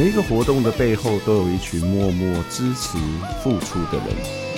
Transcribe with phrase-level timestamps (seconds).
[0.00, 2.96] 每一个活动的背后，都有一群默默支持、
[3.42, 4.49] 付出的人。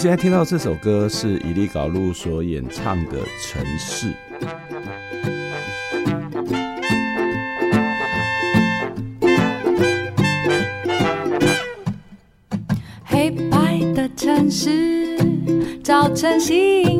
[0.00, 4.06] 现在听到这首歌是以利搞路所演唱的《城市》。
[13.04, 15.18] 黑白的城市，
[15.84, 16.99] 早晨醒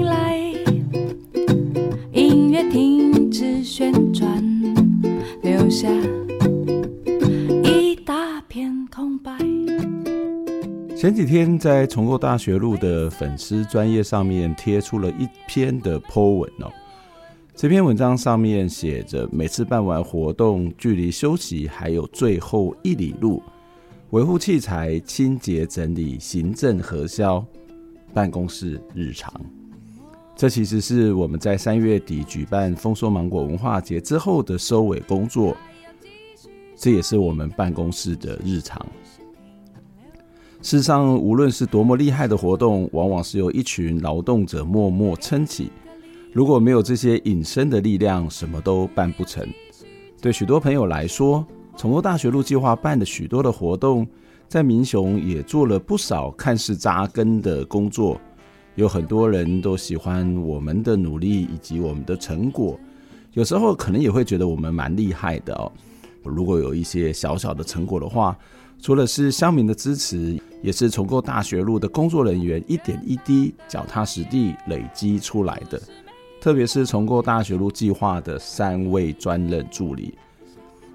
[11.71, 16.73] 在重构大学路的粉丝专业上面贴出了一篇的 po 文哦，
[17.55, 23.41] 这篇文章上面写着：每次办完活动，距离休息还有最后一里路，
[24.11, 27.45] 维护器材、清洁整理、行政核销、
[28.13, 29.33] 办公室日常。
[30.35, 35.57] 这其实是我们在三月底举办丰收芒果文化节之后的收尾工作，
[36.75, 38.85] 这也是我们办公室的日常。
[40.63, 45.73] 事实上，无论是多么厉害的活动，往往是由一群劳动者默默撑起。
[46.35, 49.47] 如果没有这些隐身的力量，什么都办不成。
[50.21, 51.45] 对许多朋友来说，
[51.79, 54.07] 重构大学路计划办的许多的活动，
[54.49, 58.21] 在民雄也做了不少看似扎根的工作。
[58.75, 62.79] 有很多人都喜欢我们的努力以及我们的成果，
[63.33, 65.73] 有时候可能也会觉得我们蛮厉害的哦。
[66.23, 68.37] 如果有一些小小的成果的话，
[68.83, 75.81] 除了是乡民的支持，也是重构大学路的工作人员一点一滴、脚踏实地累积出来的。
[76.41, 80.15] 特别是重构大学路计划的三位专任助理，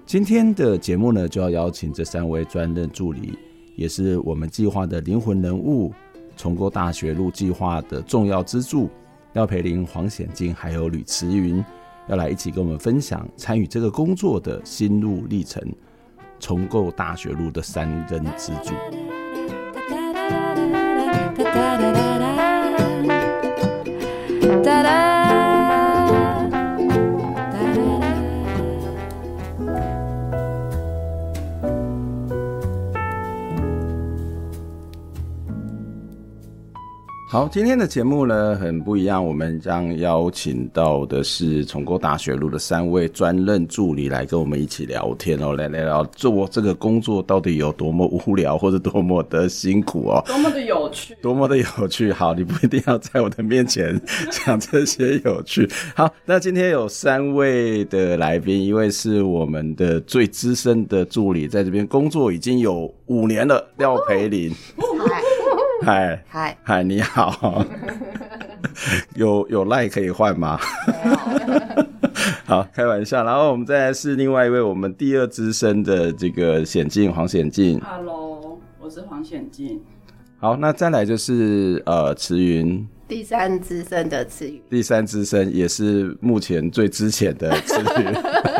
[0.04, 3.38] 今天的节目呢，就要邀请这三位专任助理，
[3.76, 5.92] 也是我们计划的灵魂人物，
[6.36, 8.90] 重构大学路计划的重要支柱，
[9.34, 11.64] 廖培林、黄显金还有吕慈云，
[12.08, 15.62] 要来一起跟我们分享参与这个工作的心路历程。
[16.38, 18.74] 重构大学路的三根支柱。
[37.28, 52.12] 好，今天的节目呢，很不一样，我们将邀请到的是重构大学路的三位专任助理来跟我们一起聊天哦，来来聊做这个工作到底有多么无聊，或者多么的辛苦哦，多么的有趣，多么的有趣。
[52.12, 54.00] 好，你不一定要在我的面前
[54.30, 55.68] 讲这些有趣。
[55.96, 64.52] 好，那今天有三位的来宾，一位是我们的最资深的助理，在这边工作已经有五年了，廖培林。
[65.82, 67.64] 嗨嗨嗨，你好，
[69.14, 70.58] 有有赖可以换吗？
[72.44, 73.22] 好，开玩笑。
[73.24, 77.80] 然后我们再来是另外一位我们第二资深的这个显进黄显进。
[77.80, 79.82] Hello，我是黄显进。
[80.38, 88.14] 好，那再来就是呃慈云，第三资深的慈云，第三资深也是目前最资浅的慈云。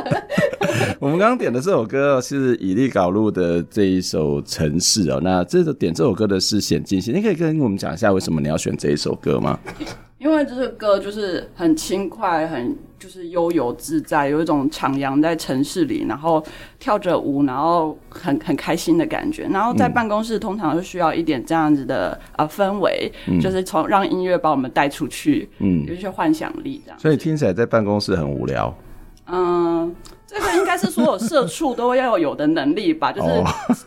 [1.06, 5.21] 我们刚刚点的这首歌是以利搞路的这一首《城市》哦。
[5.22, 9.56] 那这首点这首歌的是显进，你可以跟我们讲一下为什么你要选这一首歌吗？
[10.19, 16.45] 因为这首歌就是很轻快，很就是悠游自在，有一种徜徉在城市里，然后
[16.81, 19.47] 跳着舞，然后很很开心的感觉。
[19.48, 26.98] 然后在办公室通常是需要一点这样子的啊氛围，嗯、就是从让音乐把我们带出去，嗯，有一些幻想力这样。
[26.98, 28.77] 所以听起来在办公室很无聊。
[29.28, 29.95] 嗯。
[30.27, 33.28] 这个应该是所有社畜都要有的能力吧，就是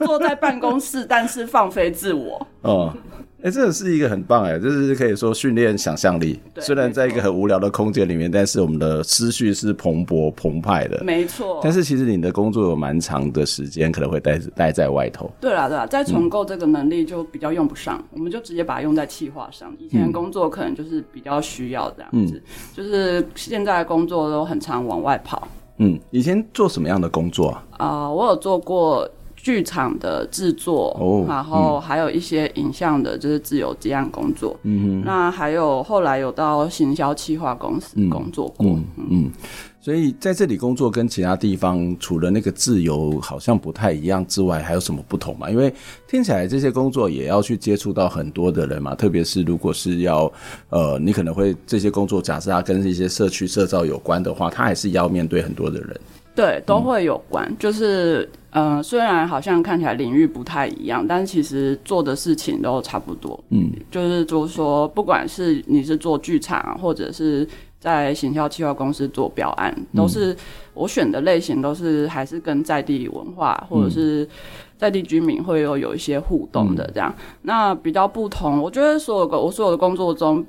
[0.05, 2.47] 坐在办公室，但是放飞自我。
[2.61, 2.93] 哦，
[3.41, 6.39] 哎、欸，这个是一个很棒哎，就是可以说训练想象力。
[6.57, 11.03] 虽然在一个很无聊的空间里面，但是我们的思绪是蓬勃澎湃的。
[11.03, 11.59] 没错。
[11.61, 15.29] 但是其实你的工作有蛮长的时间，可能会待待在外头。
[15.41, 19.73] 对啦，对啦，在重构这个能力就比较用不上，嗯、我们就直接把它用在企划上。
[19.77, 22.41] 以前工作可能就是比较需要这样子，嗯、
[22.73, 25.47] 就是现在的工作都很常往外跑。
[25.79, 27.63] 嗯，以前做什么样的工作啊？
[27.77, 34.55] 啊、呃，我有做过剧场的制作，哦，然后还有一些影像的，就是自由接案工作。
[34.63, 38.67] 嗯哼，那还有后来有到行销企划公司工作过。
[39.09, 39.31] 嗯，
[39.81, 45.49] 所以在这里工作跟其他地方除了那个自由好像不太一样之外，还有什么不同吗？
[45.49, 45.73] 因为
[46.07, 50.31] 听起来这些工作也要去接触到很多的人嘛，特别是如果是要
[50.69, 55.99] 呃，你可能会这些工作，假设它跟一些社区社造有关的话，它还是要面对很多的人。
[56.35, 63.37] 对，都会有关，嗯、就是呃，虽然好像看起来领域不太一样，但其实做的事情都差不多。
[63.49, 67.45] 嗯，就是就是说，不管是你是做剧场，或者是
[67.79, 70.35] 在行销企划公司做标案，都是
[70.73, 74.27] 我选的类型，都是还是跟在地文化或者是
[74.77, 77.13] 在地居民会有有一些互动的这样。
[77.17, 80.45] 嗯、那比较不同，我觉得所有的我所有的工作中。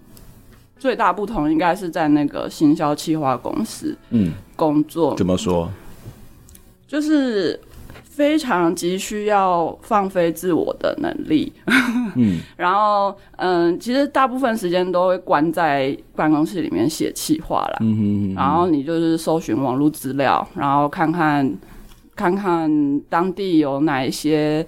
[0.78, 5.68] 最大不同应该是在那个行销企划公司，嗯，工作怎么说？
[6.88, 7.60] 就是
[8.20, 11.50] 非常急需要放飞自我的能力，
[12.16, 21.50] 嗯， 然后嗯，其实大部分时间都会关在办公室里面写企划啦，嗯哼嗯哼，然后你就是搜寻网络资料，然后看看
[22.14, 24.66] 看看当地有哪一些。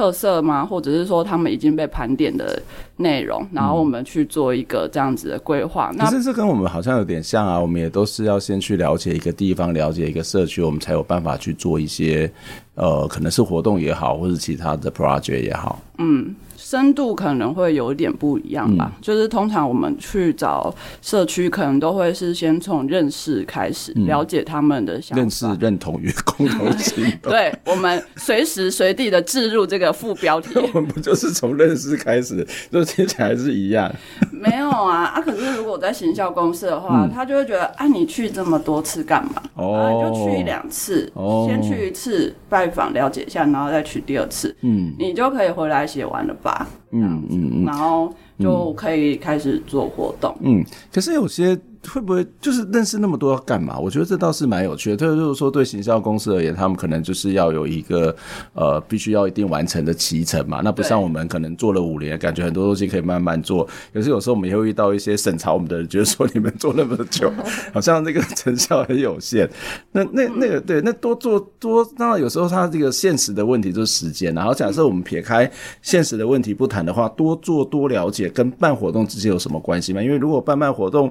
[0.00, 0.64] 特色吗？
[0.64, 2.58] 或者是说他们已经被盘点的
[2.96, 5.92] 内容，然后我们去做一个这样子的规划。
[5.94, 12.32] 那可是这跟我们好像有点像啊，我们也都是要先去了解一个地方，了解一个社区，我们才有办法去做一些
[12.76, 15.78] 呃，可能是活动也好，或者其他的 project 也好。
[15.98, 16.34] 嗯。
[16.70, 20.72] 深度可能会有一点不一样吧，嗯、就是通常我们去找
[21.02, 27.32] 社区，可能都会是先从认识开始，嗯、了解他们的想法，认识、认同与共同行动。
[27.34, 30.50] 对，我们随时随地的置入这个副标题。
[30.72, 33.92] 我们不就是从认识开始，就听起来是一样。
[34.30, 35.20] 没有啊啊！
[35.20, 39.42] 可是如果在行销公司的话，嗯、他就会觉得，啊，你去这么多次干嘛？
[39.56, 46.58] 哦、啊，就去一两次，哦、先去一次拜访了解一下，然后再去第二次，嗯，你就可以回来写完了吧？
[46.90, 50.34] 嗯嗯嗯，然后就可以开始做活动。
[50.40, 51.58] 嗯，可是有些。
[51.88, 53.78] 会不会就是认识那么多要干嘛？
[53.78, 54.96] 我觉得这倒是蛮有趣的。
[54.96, 58.14] 特别就是说，对行销公司而言，他们可能就是要有一个
[58.52, 60.60] 呃，必须要一定完成的期程嘛。
[60.62, 63.66] 那不像我们可能做了五年，感觉很多东西可以慢慢做。
[63.94, 67.32] 可是有时候我们也会遇到一些审查我们的人，觉得说你们做那么久，
[67.72, 69.48] 好像那个成效很有限。
[69.92, 74.34] 那那那个对，那多做多，当然有时候它这个现实的问题就是时间。
[74.34, 75.50] 然后假设我们撇开
[75.80, 80.02] 现实的问题不谈的话，多做多了解跟办活动之间有什么关系吗？
[80.02, 81.10] 因为如果办办活动。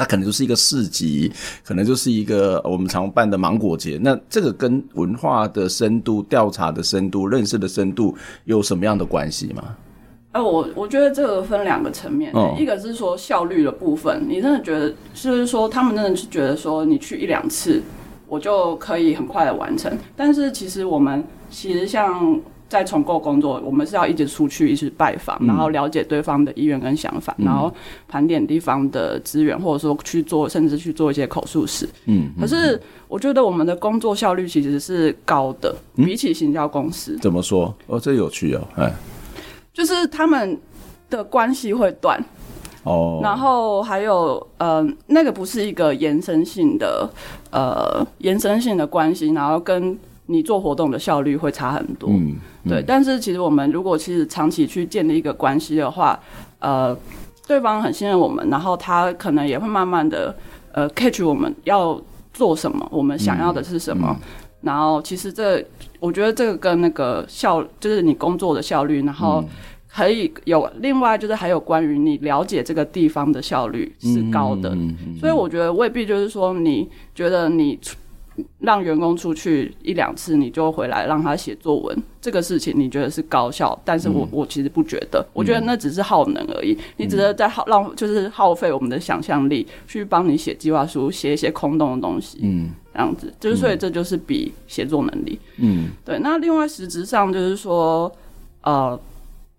[0.00, 1.30] 它可能就是一个市集，
[1.62, 4.00] 可能就是一个我们常办的芒果节。
[4.00, 8.16] 那这个跟文化的深度、调查的深度、认识的深度
[8.46, 9.76] 有什么样的关系吗？
[10.32, 17.82] 哎、呃，我我觉得这个分两个层面，哦、一个是说效率的部分，你真的觉得就是说他们真的是觉得说你去一两次，
[18.26, 19.94] 我就可以很快的完成。
[20.16, 22.40] 但是其实我们其实像。
[22.70, 27.70] 在重构工作，我们是要一直出去，一直拜访，然后了解对方的意愿跟想法，嗯、然后
[28.06, 31.88] 盘点地方的资源，或者说去做，甚至去做一些口述史。
[32.06, 37.18] 嗯，可是我觉得我们的工作效率其实是高的，嗯、比起行销公司。
[37.18, 37.74] 怎么说？
[37.88, 38.92] 哦，这有趣哦，哎，
[39.74, 40.56] 就是他们
[41.10, 42.24] 的关系会断
[42.84, 47.10] 哦，然后还有呃，那个不是一个延伸性的
[47.50, 49.98] 呃延伸性的关系，然后跟。
[50.30, 52.84] 你做活动的效率会差很多，嗯，嗯对。
[52.86, 56.18] 但是其实我们如果其实长期去建立一个关系的话，
[56.60, 56.96] 呃，
[57.48, 60.32] 对方很信任我们，然后他可能也会慢慢的
[60.70, 62.00] 呃 catch 我们要
[62.32, 64.16] 做什么，我们想要的是什么。
[64.60, 65.64] 然后其实这
[65.98, 69.42] 我觉得这个跟那个效就是你工作的效率，然后
[69.92, 74.68] 可以有另外就是还有关于你了解这个地方的效率是高的。
[74.70, 77.76] 嗯嗯嗯、所以我觉得未必就是说你觉得你。
[78.58, 83.78] 让员工出去一两次，你就回来让他写作文，这个事情你觉得是高效？
[83.84, 86.72] 但是我、嗯、我其实不觉得，我觉得那只是耗能而已。
[86.72, 92.38] 嗯、你只是在耗浪，就是耗费我们的想象力去帮你写计划书，写一些空洞的东西。
[92.42, 95.38] 嗯，这样子，就是所以这就是比写作能力。
[95.58, 96.18] 嗯，对。
[96.20, 98.10] 那另外实质上就是说，
[98.62, 98.98] 呃，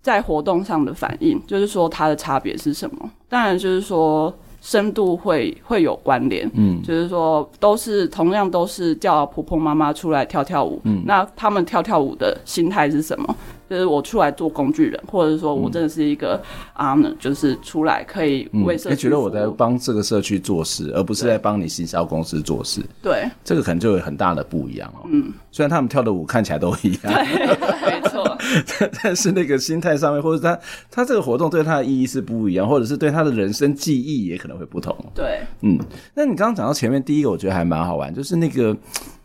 [0.02, 3.12] 在活动上的反应，就是说它的差别是什么？
[3.28, 4.34] 当然就是说。
[4.62, 13.36] 深度会会有关联，嗯，就是说都是同样都是叫婆婆妈妈出来跳跳舞，嗯，那他们跳跳舞的心态是什么？
[13.70, 16.42] 就是我出来做工具人，或者说我真的是一个
[16.74, 28.31] 啊呢，就是出来可以为社区，你觉得我在帮这个社区做事，而不是在帮你行销公司做事，对，这个可能就有很大的不一样哦，嗯，虽然他们跳的舞看起来都一样，对，没错。
[28.80, 34.96] 但但是那个心态上面，或者他他这个活动对他的意义是不一样，或者是对他的人生记忆也可能会不同。
[35.14, 35.78] 对，嗯，
[36.16, 38.76] 那你刚刚讲到前面第一个，我觉得还蛮好玩，就是那个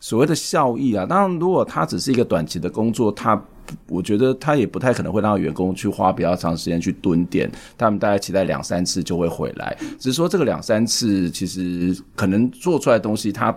[0.00, 1.04] 所谓的效益啊。
[1.06, 3.42] 当然，如果他只是一个短期的工作，他。
[3.88, 9.76] 我觉得他也不太可能会让员工去花比较长时间去蹲点，他们大概期待两三次就会回来。
[9.99, 13.52] 只是说这个两三次，其实可能做出来的东西它，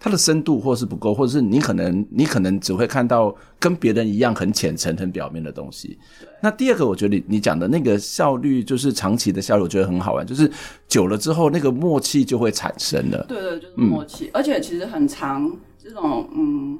[0.00, 5.96] 它它的深度或是不够，或者是你可能你可能只会看到跟别人一样很浅层、很表面的东西。
[6.40, 10.50] 那第二个，我觉得你你讲的那个效率，就是长期的效率，我觉得很好玩，就是
[10.88, 13.24] 久了之后那个默契就会产生了。
[13.28, 16.78] 对对，就是默契，嗯、而且其实很长这种嗯。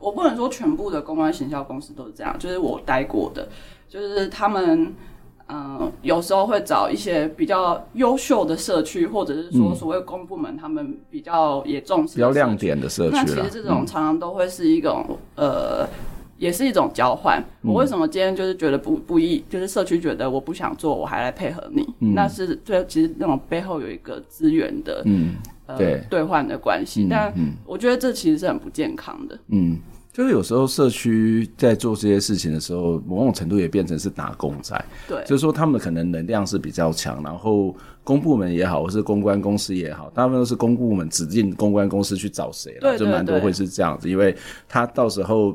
[0.00, 3.48] 我不能说全部的公关行销公司都是这样，就是我待过的，
[3.88, 4.92] 就是他们，
[5.46, 13.16] 嗯、呃，有时候会找一些比较优秀的社区，或者是说所谓公部门，他们比较也重视比较亮点的社区。
[13.16, 15.88] 那其实这种常常都会是一种，嗯、呃，
[16.38, 17.42] 也是一种交换。
[17.62, 25.34] 我为什么今天就是觉得不不易，就是社区觉得我不想做，我还来配合你，嗯、那是对，其实那种背后有一个资源的，嗯，
[25.66, 27.04] 呃，对，兑换的关系。
[27.04, 27.34] 嗯、但
[27.66, 29.78] 我觉得这其实是很不健康的，嗯。
[30.14, 34.82] 就是有时候社区在做这些事情的时候，某种程度也变成是打工仔。
[35.08, 44.34] 对，就是说他们可能能量是比较强，然后公部门也好，或是公关公司也好，大部分都是公部门指定公关公司去找谁，了，就蛮多会是这样子，因为
[44.68, 45.52] 他到时候。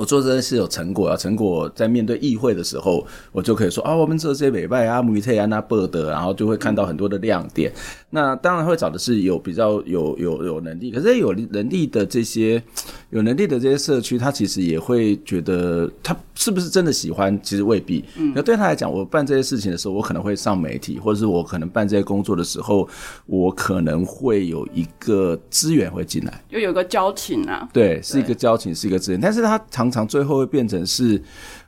[0.00, 7.70] 我做这件事有成果啊，成果在面对议会的时候，我就可以说啊，我们这些美拜啊、穆特安啊、伯德，然后就会看到很多的亮点。
[8.08, 12.62] 那当然会找的是有比较有有有能力，可是有能力的这些
[13.10, 18.02] 有能力的这些社区，他其实也会觉得他是不是真的喜欢，其实未必。
[18.16, 22.88] 嗯，那对他来讲，我办这些事情的时候，我可能会上媒体，或者是我可能办这些工作的时候，
[23.26, 27.68] 我可能会有一个资源会进来，又有个交情啊。
[27.70, 29.89] 对，是一个交情，是一个资源，但是他常。
[29.90, 31.20] 常最后会变成是，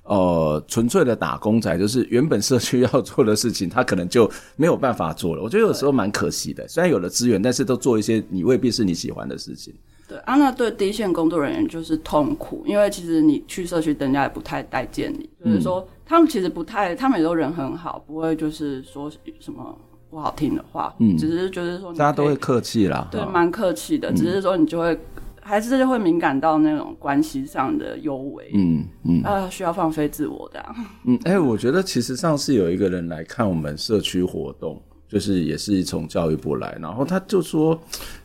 [0.05, 5.43] 呃，纯粹的打工仔，就是原本社区要做的事情，他可能就没有办法做了。
[5.43, 9.75] 我觉得有时候蛮可惜的，虽然有了资源，但是都做一些你未必是你喜欢的事情。
[10.09, 19.11] 对啊，那对第一线工作人员就是痛苦，因为其实你去社区，人家也不太待见你，就是说、嗯、他们其实不太，他们也都人很好，不会就是说
[19.41, 19.79] 什么
[20.11, 24.99] 不好听的话，嗯，只是就是说大家都会客气啦，对，蛮客气的，只是说你就会。
[25.45, 30.65] 还是就会敏感到那种关系上的幽微，嗯嗯，啊，需要放飞自我的，
[31.05, 37.75] 嗯，哎、欸，我觉得其实上次有一个人来看我们社区活动，就是也是从教育部来，然后他就说，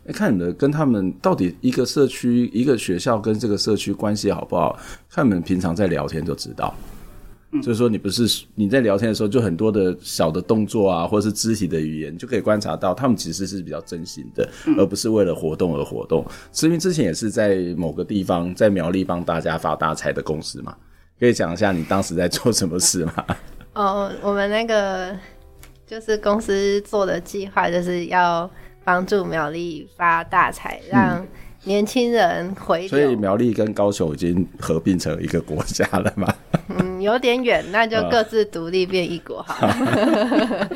[0.06, 4.78] 哎、欸，看你们跟他们到底一个社区一个学校跟这个社区关系好不好，
[5.10, 6.74] 看你们平常在聊天就知道。
[7.62, 16.25] 就是说，你不是你在聊天的时候，就很多的小的动作啊，或者是肢体的语言，就可以观察到他们其实是比较真心的，而不是为了活动而活动。
[16.51, 20.75] 慈明之前也是在某个地方，在苗栗帮大家发大财的公司嘛，
[21.20, 23.25] 可以讲一下你当时在做什么事吗？
[23.74, 25.16] 哦，我们那个
[25.86, 28.50] 就是公司做的计划，就是要
[28.84, 31.25] 帮助苗栗发大财，让
[31.68, 32.88] 年轻人回。
[32.88, 36.34] 所以苗栗跟高雄已经合并成一个国家了吗？
[36.70, 40.70] 嗯，有点远，那就各自独立变一国好了。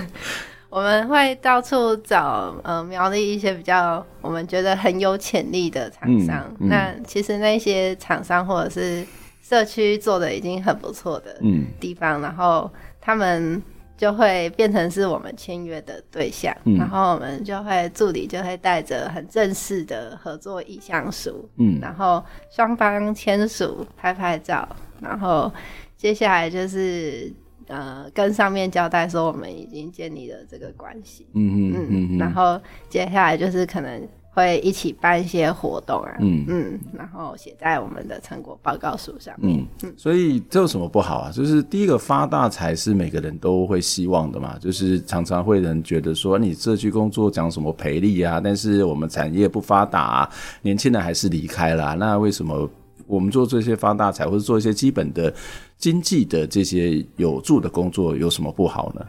[0.70, 6.46] 我们会到处找呃苗栗一些比较我们觉得很有潜力的厂商。
[6.60, 9.04] 嗯嗯、那其实那些厂商或者是
[9.42, 11.36] 社区做的已经很不错的
[11.80, 12.70] 地方，嗯、然后
[13.00, 13.60] 他们
[14.00, 16.56] 就会变成是我们签约的对象。
[16.64, 24.66] 嗯、然后我们就会助理就会带着很正式的合作意向书，嗯，然后双方签署拍拍照。
[25.02, 25.52] 然后
[25.98, 27.30] 接下来就是
[27.66, 39.58] 呃，跟上面交代说我们已经建立了这个关系，嗯嗯嗯，然后接下来就是可能会一起办一些活动啊，嗯嗯，然后写在我们的成果报告书上面。
[39.58, 41.30] 嗯，嗯，所以这有什么不好啊？
[41.32, 50.30] 就是第一个发大财是每个人都会希望的嘛，就是常常会人觉得说你社区工作讲什么赔利啊，但是我们产业不发达啊，
[50.62, 52.68] 年轻人还是离开了啊，那为什么？
[53.06, 55.34] 我们做这些发大财，或者做一些基本的
[55.76, 59.06] 经济的这些有助的工作，有什么不好呢？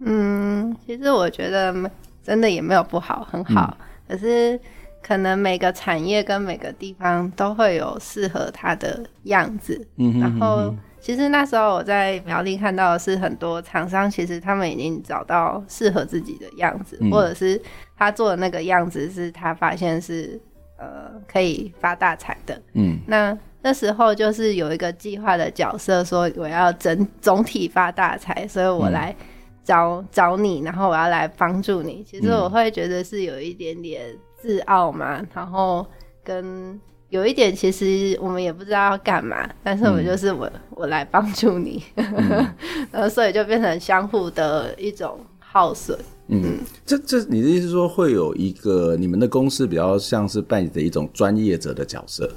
[0.00, 1.72] 嗯，其实我觉得
[2.20, 3.76] 真的也没有不好，很好。
[3.78, 4.58] 嗯、可是
[5.02, 9.86] 可能每个产业跟每个地方都会有适合它的样子。
[9.96, 17.60] 嗯哼嗯哼，然后其实那时候我在苗栗看到的是很多厂商，其实他们已经找到适合自己的样子，嗯、或者是
[17.96, 20.40] 他做的那个样子是他发现是。
[20.80, 29.12] 呃，可以发大财的，嗯，那那时候就是有一个计划的角色，说我要整总体发大财，所以我来
[29.68, 32.02] 找、嗯、找你，然后我要来帮助你。
[32.08, 35.86] 其实我会觉得是有一点点自傲嘛，然后
[36.24, 41.82] 跟有一点，其实我们也不知道要干嘛，但是我们就是我、嗯、我来帮助你，
[42.90, 45.98] 然后所以就变成相互的一种耗损。
[46.28, 52.30] 嗯，这这你的意思是说会有一个你们的公司比较像是扮演的一种专业者的角色，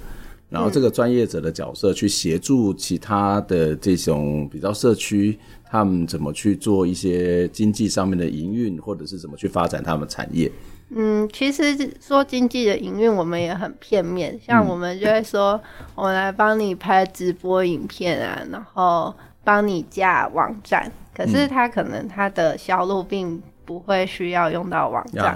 [0.49, 5.37] 然后这个专业者的角色去协助其他的这种比较社区，
[5.71, 10.51] 他们怎么去做一些经济上面的营运，或者是怎么去发展他们产业。
[10.89, 14.37] 嗯，其实说经济的营运，我们也很片面。
[14.45, 15.59] 像我们就会说，
[15.95, 20.91] 我们来帮你拍直播影片啊，然后帮你架网站。
[21.15, 25.35] 可是他可能他的销路并不会需要用到网站，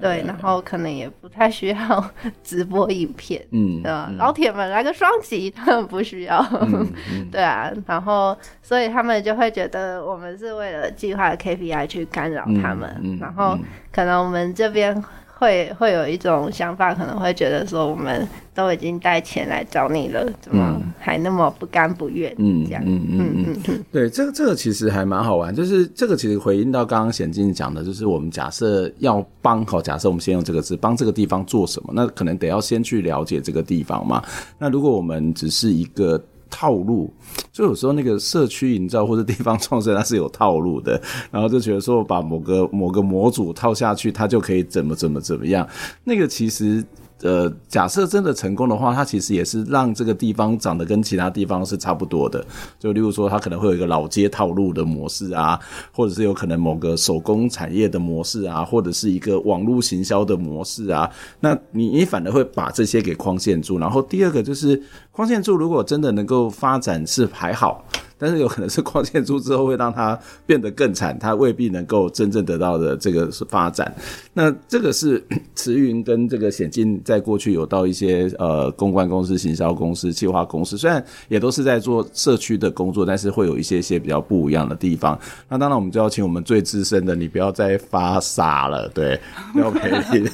[0.00, 2.04] 对，然后可能也不太需要
[2.42, 4.06] 直播影片，嗯，对吧？
[4.10, 13.58] 嗯、老铁们来个双击，他们不需要，嗯嗯、 对啊，然后所以他们就会觉得我们是为了计划的 KPI 去干扰他们，然后
[13.92, 15.02] 可能我们这边。
[15.40, 22.30] 会会有一种想法，可能会觉得说，我们都已经带钱来找你了，怎么还那么不甘不愿？
[22.36, 34.22] 嗯，这样，嗯嗯嗯嗯，对，这个这个其实还蛮好玩，就是这个其实回应到刚刚显进讲的，就是我们假设要帮好，假设我们先用这个字帮这个地方做什么，那可能得要先去了解这个地方嘛。
[34.58, 36.22] 那如果我们只是一个。
[36.50, 37.10] 套路，
[37.52, 45.66] 就有时候那个社区营造或者地方创生，它是有套路的，然后就觉得说把某个某个模组套下去，它就可以怎么怎么怎么样，
[46.04, 46.84] 那个其实。
[47.22, 52.44] 呃，假设真的成功的话，它其实也是让这个地方长得跟其他地方是差不多的。
[52.78, 55.58] 就例如说，它可能会有一个老街套路的模式啊，
[55.92, 61.10] 或者是有可能某个手工产业的模式啊，或者是一个网络行销的模式啊。
[61.40, 63.78] 那你你反而会把这些给框限住。
[63.78, 67.84] 然后第二个就是框限住，如果真的能够发展是还好。
[68.20, 73.92] 但是有可能是光线出之后会让它变得更惨，它未必能够真正得到的这个是发展。
[74.34, 75.24] 那这个是
[75.56, 85.18] 慈云跟这个显静在过去有到一些呃公关公司、行销公司、企划公司，虽然也都是在做社区的工作，但是会有一些些比较不一样的地方。
[85.48, 89.18] 那当然我们就要请我们最资深的，你不要再发傻了，对，
[89.54, 90.28] 廖培林。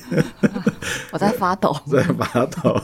[1.13, 2.81] 我在发抖，在发抖，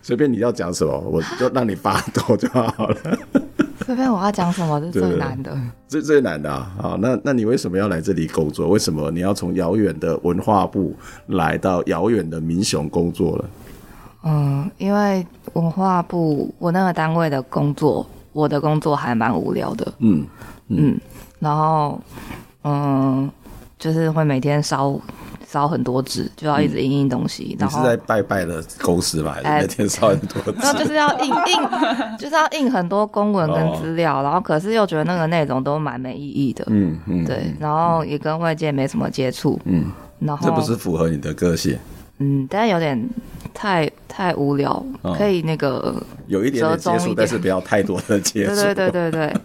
[0.00, 2.96] 随便你要讲什么，我就让你发抖就好了。
[3.86, 5.56] 随便我要讲什么， 这是最难的。
[5.86, 6.72] 最最难的啊！
[6.76, 8.68] 好，那那你为什么要来这里工作？
[8.68, 10.92] 为什么你要从遥远的文化部
[11.28, 13.44] 来到遥远的民雄工作了？
[14.24, 19.94] 嗯，因为文化部我那个单位的工作，我的工作还蛮无聊的。
[20.00, 20.26] 嗯
[20.66, 21.00] 嗯，嗯，
[21.38, 22.00] 然后
[22.64, 23.30] 嗯，
[23.78, 25.00] 就是会每天烧。
[25.48, 27.56] 烧很多纸，就要一直印印东西。
[27.58, 29.38] 嗯、你是在拜拜的公司吧？
[29.42, 30.58] 还是每天烧很多纸？
[30.60, 31.56] 然后就是要印印，
[32.18, 36.64] 就是要印很多公文跟资料，哦、然后可是又觉得那个内容都蛮没意义的。
[36.68, 39.58] 嗯嗯，对，然后也跟外界没什么接触。
[39.64, 39.84] 嗯，
[40.18, 41.78] 然后这不是符合你的个性。
[42.18, 43.08] 嗯，但是有点
[43.54, 48.54] 太太无聊，哦、可以那个有一点点接触，但是不要太多的接触。
[48.56, 49.36] 对对对对对，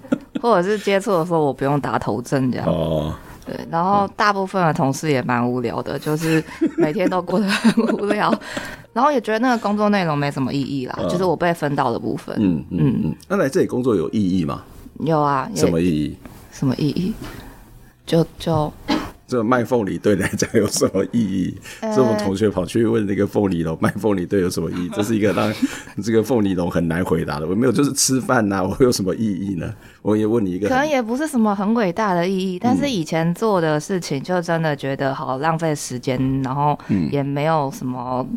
[0.42, 2.68] 或者是接触的时候我不用打头阵这样。
[2.68, 3.14] 哦。
[3.52, 6.44] 对，然后大部分的同事也蛮无聊的，就是
[6.78, 8.34] 每天都过得 很无聊，
[8.94, 12.36] 然后也觉得那个工作内容没什么意义啦，就是我被分到的部分。
[12.40, 13.16] 嗯嗯嗯。
[13.28, 14.64] 那来这里工作有意义吗？
[15.00, 15.50] 有啊。
[15.56, 16.18] 什么意义？
[16.52, 17.14] 什么意义？
[18.06, 18.72] 就就。
[19.32, 21.56] 这个卖凤梨对你来讲有什么意义？
[21.80, 24.90] 这、欸、我同学跑去问那个凤梨龙卖凤梨对有什么意义？
[24.94, 25.54] 这是一个让
[26.04, 27.48] 这个凤梨龙很难回答的。
[27.48, 29.74] 我没有，就是吃饭呐、啊，我有什么意义呢？
[30.02, 36.78] 我也问你一个，可能也不是什么很伟大的意义，但是以前做的事情就真的觉得好浪费时间，然后
[37.10, 38.28] 也没有什么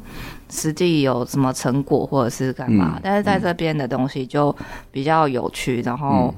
[0.48, 2.92] 实际有什么成果或者是干嘛。
[2.98, 4.54] 嗯、但是在这边的东西就
[4.92, 6.32] 比较有趣，然后。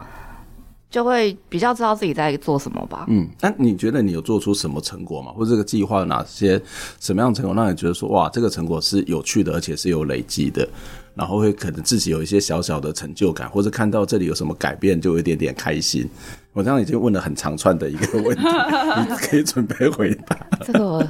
[0.88, 3.04] 就会比较知道自己在做什么吧。
[3.08, 5.32] 嗯，那你觉得你有做出什么成果吗？
[5.32, 6.60] 或者这个计划有哪些
[7.00, 10.66] 什么样的成果让你觉得说哇，这个成果是有趣的，而且是有累积的，
[11.14, 16.08] 然后会可能自己有一些小小的成就感，或者看到这里有什么改变，就有一点点开心。
[16.52, 20.38] 我这样已经问了很长串的一个问题，你可以准备回答。
[20.64, 21.06] 这个，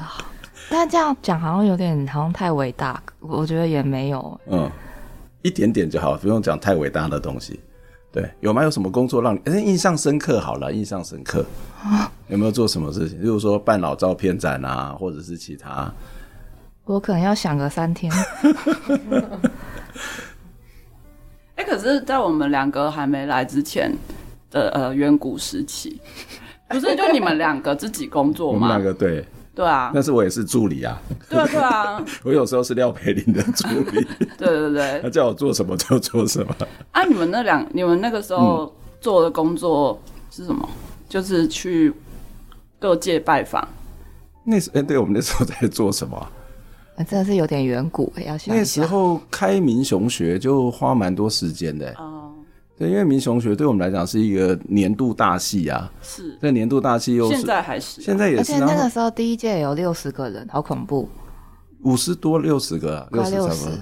[0.69, 4.41] 但这样讲好像有点好像太伟大，我觉得也没有。
[4.51, 4.69] 嗯，
[5.43, 7.61] 一点点就好，不用讲太伟大的东西。
[8.17, 10.41] 对，有没有什么工作让你、欸、印象深刻？
[10.41, 11.45] 好了，印象深刻，
[12.29, 13.23] 有没有做什么事情？
[13.23, 15.93] 例如说办老照片展啊，或者是其他？
[16.87, 18.11] 我可能要想个三天。
[21.57, 23.95] 哎、欸，可是，在我们两个还没来之前
[24.51, 26.01] 的呃远古时期，
[26.69, 28.55] 不是就你们两个自己工作吗？
[28.55, 29.23] 我们两个对。
[29.57, 31.01] 对啊，但是我也是助理啊。
[31.31, 34.07] 对啊，对啊， 我有时候是廖培林的助理。
[34.37, 36.55] 对对对，他叫我做什么就做什么。
[36.93, 39.99] 啊，你们那两，你们那个时候做的工作
[40.31, 40.69] 是什么？
[40.71, 40.75] 嗯、
[41.09, 41.91] 就是去
[42.79, 43.67] 各界拜访。
[44.45, 46.17] 那时，哎，对我们那时候在做什么？
[46.19, 52.26] 啊真的是有点远古，要想那时候开民雄学就花蛮多时间的哦。
[52.79, 55.91] 对，因为民雄学对我们来讲是一个年度大戏啊。
[56.03, 56.37] 是。
[56.41, 58.41] 这年度大戏又是现在还是现在也是。
[58.41, 61.09] 而且那个时候第一届有六十个人，好恐怖。
[61.85, 63.79] 五十多六十个，啊，六十差不多。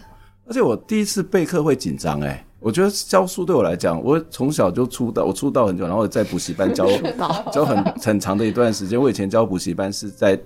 [0.47, 6.87] 而且我第一次备课会紧张哎，我觉得教书对我来讲，我从小就出道，我出道很久，然后在补习班教
[7.51, 9.01] 教很很长的一段时间。
[9.01, 10.39] 我以前教补习班是在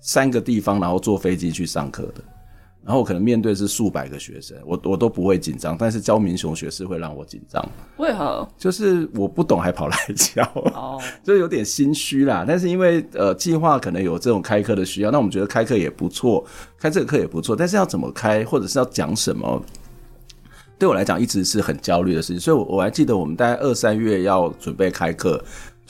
[0.00, 2.22] 三个地方，然后坐飞机去上课的。
[2.90, 7.64] 然后我可能面对是数百个学生，我我都不会紧张，但是教民雄学是会让我紧张。
[7.98, 8.44] 为何？
[8.58, 10.42] 就是我不懂还跑来教，
[10.74, 12.44] 哦，就有点心虚啦。
[12.44, 16.44] 但是因为呃计划可能有这种开课的需要，那我们觉得开课也不错，
[16.80, 19.62] 开这个课也不错，但是要怎么开，或者是要讲什么，
[20.76, 22.40] 对我来讲一直是很焦虑的事情。
[22.40, 25.40] 所以，我我还记得我们大概二三月要准备开课。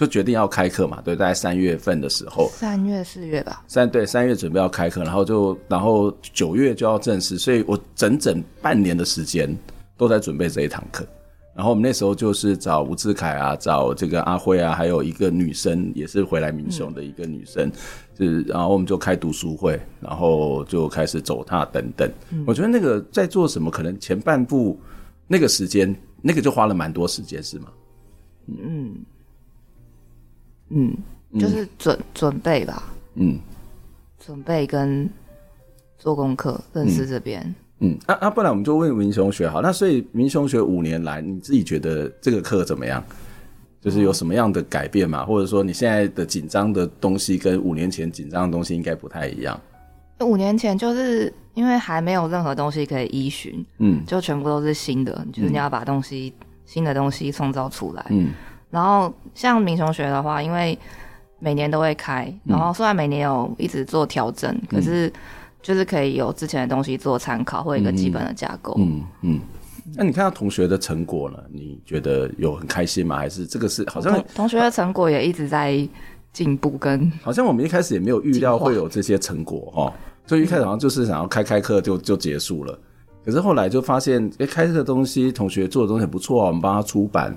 [0.01, 9.55] 就决定要开课嘛，对，大概三月份的时候，三月四月吧，三对三月准备要开课，然后就然后九月就要正式，所以我整整半年的时间
[9.99, 11.07] 都在准备这一堂课。
[11.55, 17.73] 然后我们那时候就是找吴志凯啊，找这个阿辉啊，还有一个女生也是回来民雄的一个女生，嗯、
[18.15, 22.11] 就是然后我们就开读书会，然后就开始走踏等等。
[22.31, 24.81] 嗯、我觉得那个在做什么，可能前半部
[25.27, 27.67] 那个时间，那个就花了蛮多时间，是吗？
[28.49, 28.95] 嗯。
[30.71, 30.97] 嗯，
[31.39, 32.83] 就是准、嗯、准备吧。
[33.15, 33.39] 嗯，
[34.19, 35.09] 准备跟
[35.99, 37.55] 做功课，认识这边。
[37.81, 39.61] 嗯，啊啊，不然我们就问民雄学好。
[39.61, 43.03] 那所以民雄学五年来，你自己觉得这个课怎么样？
[43.81, 45.23] 就是有什么样的改变吗？
[45.23, 49.59] 嗯、或者说你现在的紧张的东西跟五年前紧张的东西应该不太一样？
[50.21, 58.29] 五年前就是因为还没有任何东西可以依循，嗯，就全部都是新的，就是你要把东西、嗯、新的东西创造出来，嗯。
[58.71, 60.79] 然后像民雄学的话，因为
[61.39, 65.13] 每年都会开，然后虽然每年有一直做调整，嗯、可是
[65.63, 68.75] 就是可以有之前的东西做参考，或一个基本的架构。
[68.79, 69.41] 嗯嗯。
[69.97, 71.39] 那你看到同学的成果呢？
[71.51, 73.17] 你觉得有很开心吗？
[73.17, 75.77] 还是这个是好像同，同学的成果也一直在
[76.33, 77.11] 进步跟？
[77.23, 79.93] 好像我们一开始也没有预料会有这些成果哦，
[80.27, 82.79] 所以一开始好像就是想要开开课就就结束了，
[83.25, 87.37] 可是后来就发现，哎，开这个东西，同学做的东西很不错啊，我们帮他出版。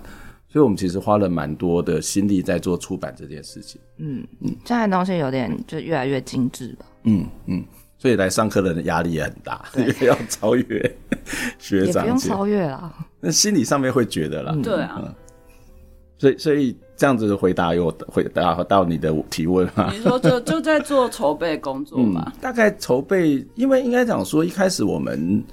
[0.54, 3.82] 所以我们其实花了蛮多的心力在做出版这件事情。
[3.98, 6.86] 嗯嗯，现在东西有点就越来越精致吧。
[7.06, 7.66] 嗯嗯，
[7.98, 10.96] 所以来上课的人压力也很大， 因为要超越
[11.58, 12.06] 学长。
[12.06, 14.56] 也不用超越啦，那心理上面会觉得啦。
[14.62, 15.12] 对啊。
[16.20, 19.92] 所以所以这样子的回答有回答到你的提问吗？
[19.92, 22.32] 你说就就在做筹备工作嘛？
[22.40, 25.44] 大概筹备，因为应该讲说一开始我们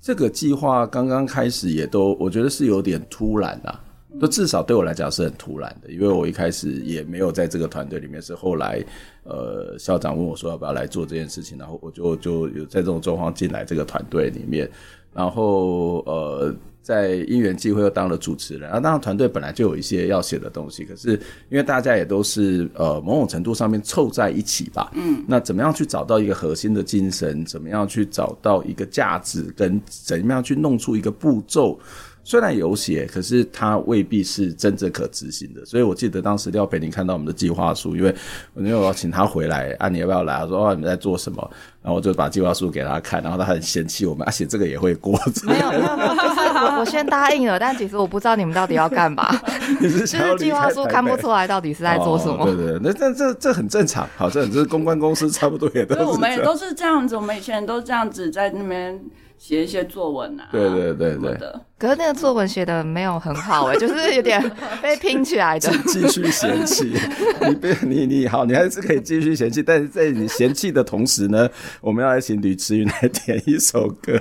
[0.00, 3.82] 这个计划刚刚开始也都，我觉得是有点突然啊。
[4.20, 8.82] 就至少对我来讲是很突然的，因为我一开始也没有在这个团队里面，是后来，
[9.24, 14.70] 呃，校长问我说要不要来做这件事情，然后我就就有在这种状况进来这个团队里面，
[15.12, 21.10] 然后呃，在因缘际会又当了主持人，啊，当然团队本来就有一些要写的东西，可是
[21.50, 31.78] 因为大家也都是呃某种程度上面凑在一起吧，嗯，那怎么样去找到一个核心的精神，怎么样去找到一个价值，跟怎么样去弄出一个步骤。
[32.26, 35.64] 虽然有写，可是它未必是真正可执行的。
[35.64, 38.12] 所以我记得当时廖培林看到我们的计划书，因为
[38.56, 40.40] 因为我要请他回来，啊，你要不要来？
[40.40, 41.50] 他说哦，你们在做什么？
[41.82, 45.12] 然后我就把计划书给他看，然后他很嫌弃我们，而、啊、且这个也会过。
[45.44, 49.32] 没有没有没有，就是我 我先答应了，但其实我不知道你们到底要干嘛。
[49.80, 52.42] 你是就是计划书看不出来到底是在做什么？
[52.42, 54.04] 哦、对，对对，那这这这很正常。
[54.16, 56.02] 好，这这公关公司差不多也都是。
[56.02, 59.00] 我们也都是这样子，我们以前都这样子在那边。
[59.38, 64.42] 写一些作文啊，对对对对，可是那个作文写的没有很好哎、欸， 就是有点
[64.82, 65.70] 被拼起来的。
[65.86, 66.92] 继续嫌弃，
[67.46, 71.48] 你别你你好，你还是可以继续嫌弃，但是在你嫌弃的同时呢，
[71.80, 74.18] 我们要来请吕慈云来点一首歌，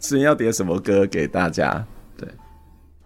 [0.00, 1.86] 慈云要点什么歌给大家？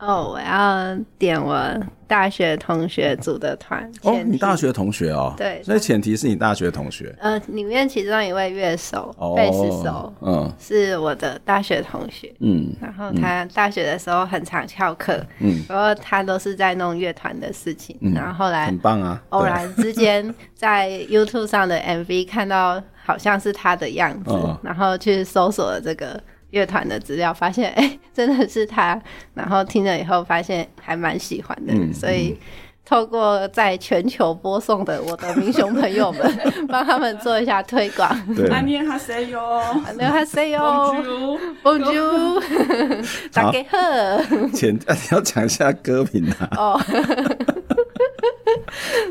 [0.00, 1.62] 哦，oh, 我要点我
[2.06, 3.90] 大学同学组的团。
[4.02, 5.34] 哦，你大学同学哦？
[5.36, 7.14] 对，所以前提是你大学同学。
[7.20, 12.34] 呃，里面其中一位乐手，贝斯手，嗯，是我的大学同学。
[12.40, 17.96] 嗯，然后他大学的时候很常翘课，嗯，然后他都是在弄乐团的事情。
[18.00, 26.18] 嗯，然后后来很棒啊，偶然之间在 YouTube 上的 MV 看到好像是他的样子，哦， 然后去搜索了这个。
[26.50, 29.00] 乐团的资料，发现哎， 真的是他。
[29.34, 31.72] 然后听了以后，发现还蛮喜欢的。
[31.72, 31.92] 嗯。
[31.92, 32.36] 所以，
[32.84, 38.10] 透过在全球播送的我的民雄朋友们， 帮他们做一下推广。
[38.34, 38.50] 对。
[38.50, 40.92] 新年好，新年好。
[40.92, 42.40] 龙珠，龙珠。
[43.32, 43.52] 好。
[44.52, 44.76] 前
[45.12, 46.48] 要讲一下歌名啊。
[46.56, 46.80] 哦。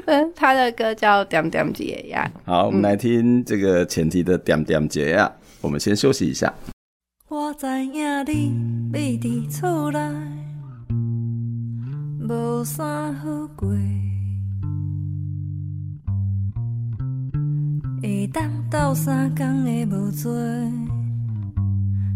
[0.05, 2.29] 嗯，他的歌叫《点点解呀》。
[2.45, 5.31] 好，我们来听这个前提的《点点解呀》。
[5.61, 6.51] 我们先休息一下。
[7.31, 9.99] 我知影你未伫厝内，
[12.27, 13.69] 无啥好过，
[18.01, 20.33] 会当斗三工的无做，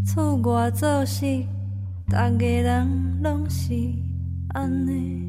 [0.04, 1.46] 厝外做事，
[2.08, 3.72] 逐个人拢是
[4.48, 5.22] 安尼。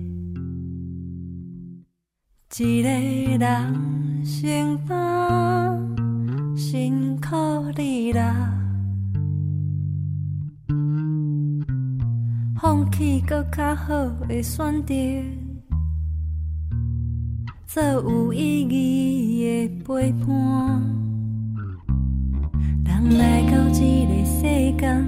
[2.56, 8.63] 一个人成担，辛苦你啦。
[12.64, 13.92] 放弃搁较好
[14.26, 14.94] 的选择，
[17.66, 20.82] 做有意义的陪伴。
[22.86, 24.40] 人来到这个世
[24.78, 25.04] 间，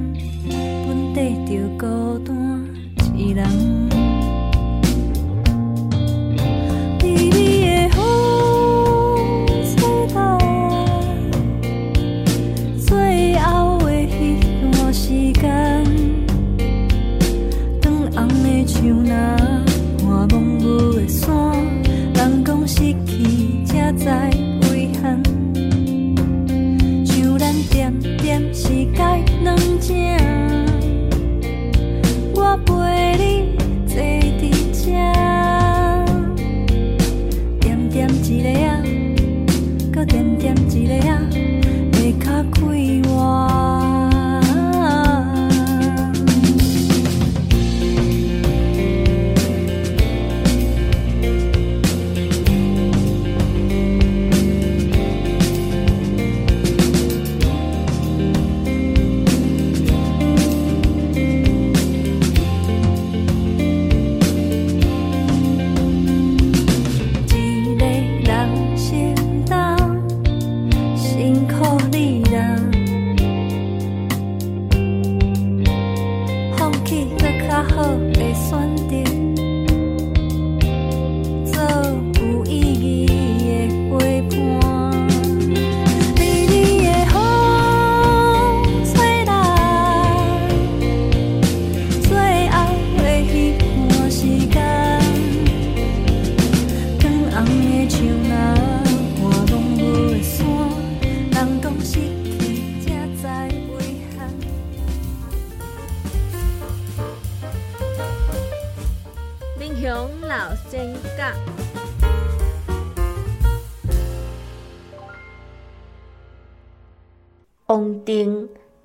[0.87, 2.37] 本得着孤单
[3.16, 3.86] 一人。
[32.35, 33.36] 我陪你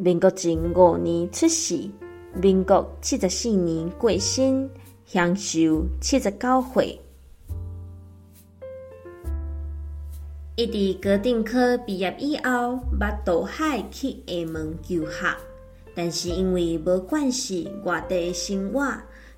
[0.04, 1.88] 民国前五年出世，
[2.34, 4.68] 民国七十四年过身，
[5.06, 7.00] 享寿七十九岁。
[10.56, 15.38] 伊伫高等科毕业以后，捌渡海去厦门求学，
[15.94, 18.92] 但是因为无关系外地生活，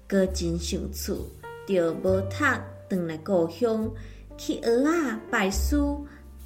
[0.08, 1.28] 阁真想厝，
[1.68, 2.46] 就无读，
[2.88, 3.92] 转来故乡
[4.38, 5.76] 去蚵仔拜师，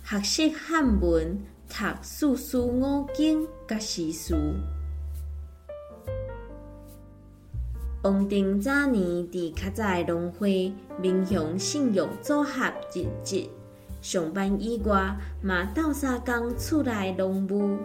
[0.04, 1.40] 学习汉文。
[1.80, 4.36] 读四书五经甲诗书。
[8.02, 13.48] 王定早年伫较早农会民雄信用组合任职，
[14.02, 17.78] 上班以外嘛斗相共厝内农务。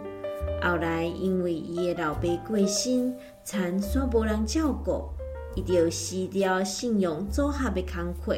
[0.63, 5.07] 后来因为伊个老爸过身，田煞无人照顾，
[5.55, 8.35] 伊就辞掉信用组合的工课，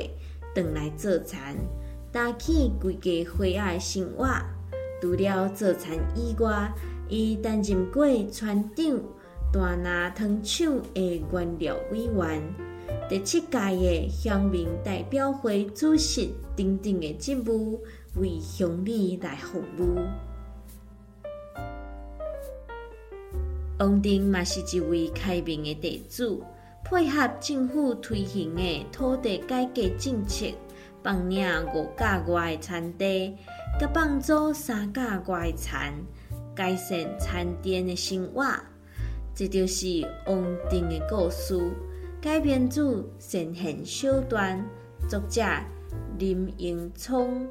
[0.54, 1.56] 转来做田，
[2.12, 4.28] 打起规家伙仔个生活。
[5.06, 6.74] 除了做餐以外，
[7.08, 9.00] 伊担任过船长、
[9.54, 12.42] 大拿糖厂的原料委员、
[13.08, 17.80] 第七届的乡民代表会主席等等的职务，
[18.16, 20.00] 为乡里来服务。
[23.78, 26.44] 王丁嘛是一位开明的地主，
[26.84, 30.48] 配合政府推行的土地改革政策，
[31.04, 33.38] 放领五甲外的田地。
[33.78, 35.94] 甲帮助三甲外残，
[36.56, 38.46] 改善田田的生活，
[39.34, 39.86] 这就是
[40.28, 41.60] 王定的故事。
[42.22, 44.66] 改编自神仙小段，
[45.10, 45.42] 作者
[46.18, 47.46] 林英聪。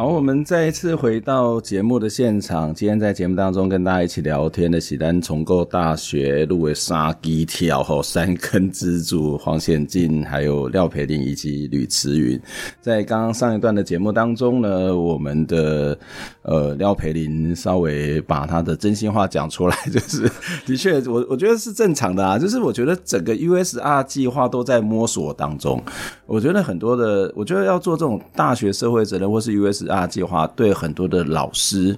[0.00, 2.72] 好，我们再一次回到节目的现场。
[2.74, 12.40] 今天在节目当中跟大家一起聊天的，是咱重构大学入围杀鸡跳吼三根支柱黄显进，还有廖培林以及吕慈云。
[12.80, 15.98] 在刚刚上一段的节目当中呢，我们的
[16.44, 20.26] 呃廖培林稍微把他的真心话讲出来，就是
[20.64, 22.38] 的确，我我觉得是正常的啊。
[22.38, 25.78] 就是我觉得整 个 USR 计划都在摸索当中。
[26.24, 29.89] 我觉得很多的，我觉得要做这种大学社会责任或是 US。
[29.90, 31.96] 啊，计划对很多的老师，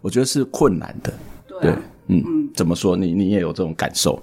[0.00, 1.12] 我觉得是困难的。
[1.60, 1.70] 对，
[2.08, 2.96] 嗯嗯，怎么说？
[2.96, 4.20] 你你也有这种感受？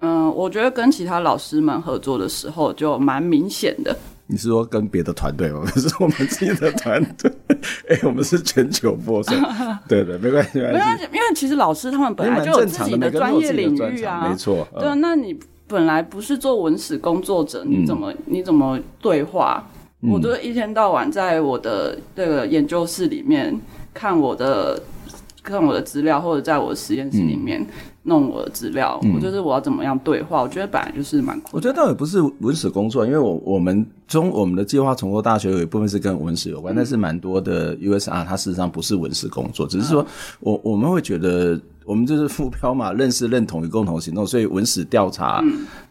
[0.00, 3.96] 嗯，我觉得跟其他老师们合作的时候就蛮明显的。
[4.28, 5.62] 你是说跟别的团队吗？
[5.72, 7.32] 不是我们自己的团队。
[7.88, 9.36] 哎、欸，我们是全球播送。
[9.88, 11.04] 对对，没关系，没关系。
[11.04, 14.66] 因为其实老师他们本来就有自己的专业领域啊，没错。
[14.74, 19.64] 对啊，那你本来不是做文史工作者，你怎么、嗯、你怎么对话？
[20.10, 23.58] 我都一天到晚在我的这个研究室里面
[23.92, 24.80] 看我的
[25.42, 27.64] 看我的资料，或者在我的实验室里面
[28.02, 28.98] 弄我的资料。
[29.02, 30.42] 嗯、我就是我要怎么样对话？
[30.42, 31.40] 我觉得本来就是蛮。
[31.52, 40.06] 我觉得倒也不是文史工作，因为我我们中我们的计划重构大学有一部分是跟文史有关，嗯、但是蛮多的 USR 它事实上不是文史工作，只是说
[40.40, 41.60] 我我们会觉得。
[41.86, 44.26] 我们就是副标嘛，认识、认同与共同行动。
[44.26, 45.40] 所以文史调查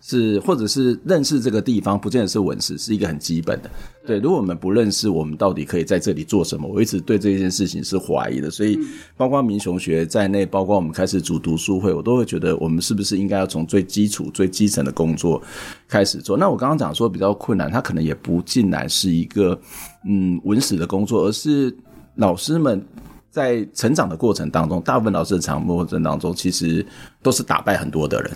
[0.02, 3.72] 是，嗯、或者是认识这个地方，不见得是文史，是一个很基本的。
[4.06, 6.68] 对，如果我们不认识，我们到底可以在这里做什么？
[6.68, 8.52] 我一直对这件事情是怀疑的。
[8.52, 8.78] 所以，
[9.16, 15.42] 包括民雄学在内，包括我们开始组读书会，我都会觉得，我们是不是应该要从最基础、最基层的工作
[15.88, 16.36] 开始做？
[16.36, 19.58] 那我刚刚讲说比较困难，它可能也不尽然是一个
[20.06, 21.74] 嗯文史的工作，而是
[22.16, 22.86] 老师们。
[23.36, 26.86] 在成长的过程当中，大部分老师的成长过程当中，其实
[27.22, 28.32] 都是打败很多的人。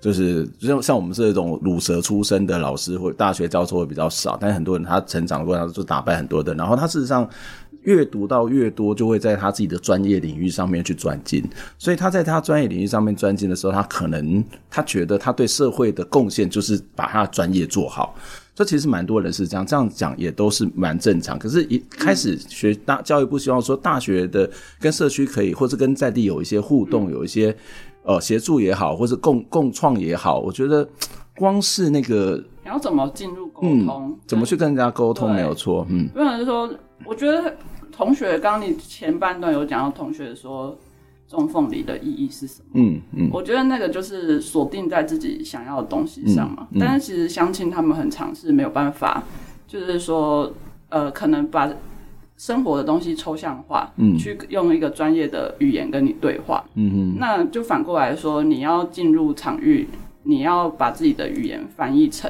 [0.00, 6.54] 就是像像我们这种乳蛇出身的老师，或大学教授会比较少，但是很多人他成长过程当中就打败很多的。
[6.54, 7.28] 然后他事实上
[7.82, 11.42] 越读到越多，就会在他自己的专业领域上面去专精。
[11.78, 18.14] 所以他在他专业领域上面专精的时候，他可能他觉得他对社会的贡献就是把他的专业做好。
[18.54, 21.38] 这其实蛮多人是这样，这样讲也都是蛮正常。
[21.38, 27.56] 可是，一开始学大教育部希望说，大学的跟社区可以，或是跟在地有一些互动，有一些
[28.02, 30.40] 呃协助也好，或是共共创也好。
[30.40, 30.86] 我觉得
[31.36, 36.06] 光是那个你要怎么进入沟通，嗯，怎么去跟人家沟通没有错，嗯。
[36.08, 36.70] 不然就是说，
[37.04, 37.56] 我觉得
[37.90, 40.78] 同学刚刚你前半段有讲到同学说。
[41.30, 42.70] 种凤梨的意义是什么？
[42.74, 46.66] 嗯嗯，嗯我觉得那个就是锁定在自己想要的东西上嘛。
[46.72, 49.22] 嗯嗯、但是其实相亲他们很尝试没有办法，
[49.68, 50.52] 就是说，
[50.88, 51.72] 呃，可能把
[52.36, 59.86] 生活的东西抽象化，嗯，去用一个专业的语言跟你对话，嗯嗯，那就反过来说，你要进入场域，
[60.24, 62.28] 你要把自己的语言翻译成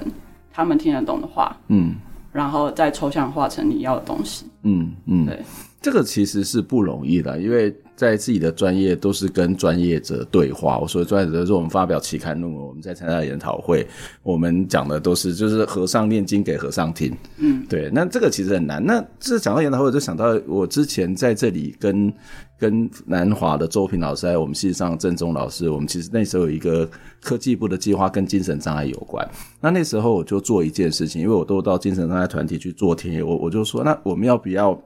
[0.53, 1.95] 他们听得懂的话，嗯，
[2.33, 5.43] 然后再抽象化成你要的东西，嗯嗯，嗯对，
[5.81, 7.75] 这个其实是不容易的，因为。
[7.97, 10.79] 在自己的专业都是跟专业者对话。
[10.79, 13.87] 我说专业者是我们发表期刊论文，我们在参加研讨会，
[14.23, 17.15] 我们讲的都是就是和尚念经给和尚听。
[17.37, 17.91] 嗯，对。
[17.93, 18.83] 那这个其实很难。
[18.83, 22.11] 那这讲到研讨会，我就想到我之前在这里跟
[22.59, 26.89] 跟南华的周平老师，还有我们系上郑中老师，我们其实那时候有一个
[27.23, 29.29] 科技部的计划跟精神障碍有关。
[29.61, 34.83] 那那时候我就做一件事情，因为我都到精神障碍团体去做田野，我我就说，那我们要不要？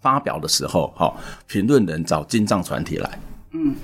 [0.00, 1.12] 发表的时候，哈，
[1.46, 3.18] 评论人找金藏团体来，
[3.52, 3.74] 嗯，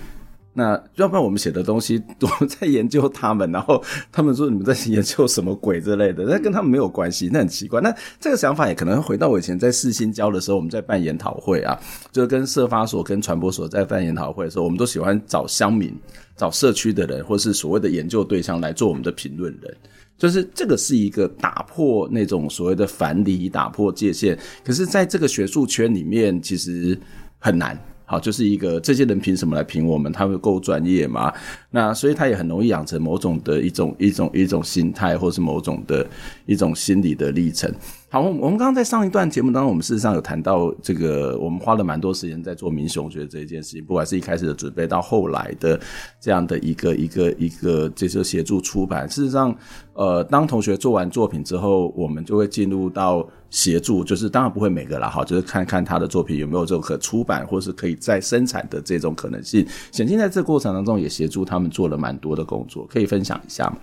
[0.52, 7.80] 那要不然我们写的东西，我们在研究他们，然后他们说你们在研究什么鬼之类的，那跟他们没有关系，那很奇怪。
[7.80, 11.76] 那这个想法也可能回到我以前在世新教的时候，我们在办研讨会啊，
[12.12, 15.92] 就跟社发所跟传播所在办研讨会的时候，我们都喜欢找乡民、
[16.36, 19.76] 找社区的人，或是所谓的研究对象来做我们的评论人。
[20.16, 24.38] 就是这个是一个打破那种所谓的藩篱，打破界限。
[24.64, 26.98] 可是，在这个学术圈里面，其实
[27.38, 27.78] 很难。
[28.06, 30.12] 好，就是一个这些人凭什么来评我们？
[30.12, 31.32] 他们够专业吗？
[31.70, 36.06] 那所以他也很容易养成某种的一种一种一种心态，或是某种的
[36.44, 37.72] 一种心理的历程。
[38.14, 45.80] 好，我们刚刚在上一段节目当中，我们事实上有谈到这个，我们花了蛮多时间在做民雄学这一件事情，不管是一开始的准备，到后来的
[46.20, 49.10] 这样的一个一个一个，就是协助出版。
[49.10, 49.52] 事实上，
[49.94, 59.66] 呃，当同学做完作品之后，我们就会进入到协助，就是当然不会每个啦，哈，就是看看他的作品有没有这种可出版或是可以再生产的这种可能性。
[59.90, 63.76] 显进在这过程当中也协助他们做了蛮多的工作，可以分享一下吗？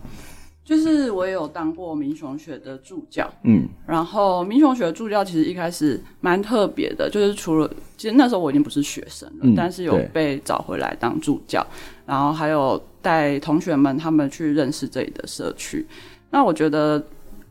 [0.71, 11.61] 就是我也有当过民雄学的助教，嗯，然后民雄学的助教其实一开始蛮特别的，就是除了其实那时候我已经不是学生了，嗯、但是有被找回来当助教，
[12.05, 15.85] 然后还有带同学们他们去认识这里的社区。
[16.29, 17.03] 那我觉得，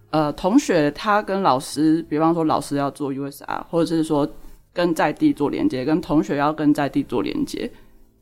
[0.08, 4.26] 呃，同学他跟老师，比方说老师要做 USR，或者是说
[4.72, 7.70] 跟在地做连接，跟同学要跟在地做连接，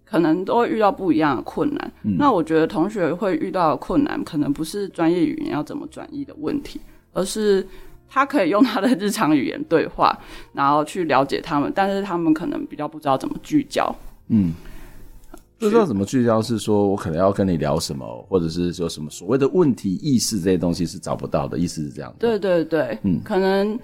[0.08, 1.92] 可能都会遇到不一样的困难。
[2.02, 6.80] 嗯、那我觉得同学会遇到的困难，可能不是专业语言要怎么转译的问题，
[7.12, 7.66] 而是
[8.08, 10.16] 他可以用他的日常语言对话，
[10.52, 13.94] 然后去了解他们，但是他们可能比较不知道怎么聚焦。
[14.28, 14.54] 嗯。
[15.60, 22.14] 不知道怎么聚焦，是说我可能要跟你聊什么，或者是说什么所谓的问题意识这些东西是找不到的，意思是这样。
[22.16, 23.76] 对对对，嗯，可能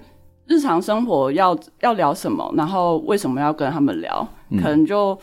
[0.47, 5.17] 日常生活要要聊什么，然后为什么要跟他们聊，嗯、可能就嗯、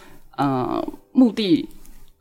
[0.47, 1.69] 呃、目的。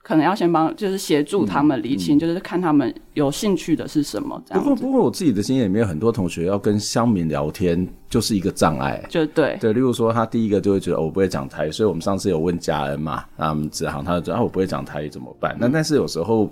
[0.04, 4.42] 可能要先帮，就是协助他们理清，嗯嗯、就是看他们有兴趣的是什么。
[4.48, 4.68] 这样子。
[4.68, 9.02] 不过，不过我自己的经验里面，很多同学要跟乡民聊天，就是一个障碍。
[9.08, 15.56] 就对对，例如说，他第一个就会觉得、哦、我不会讲台语，所以我们上次有问嘉恩嘛，那我们子航他就说啊，我不会讲台语怎么办？
[15.60, 16.52] 那、嗯、但是有时候。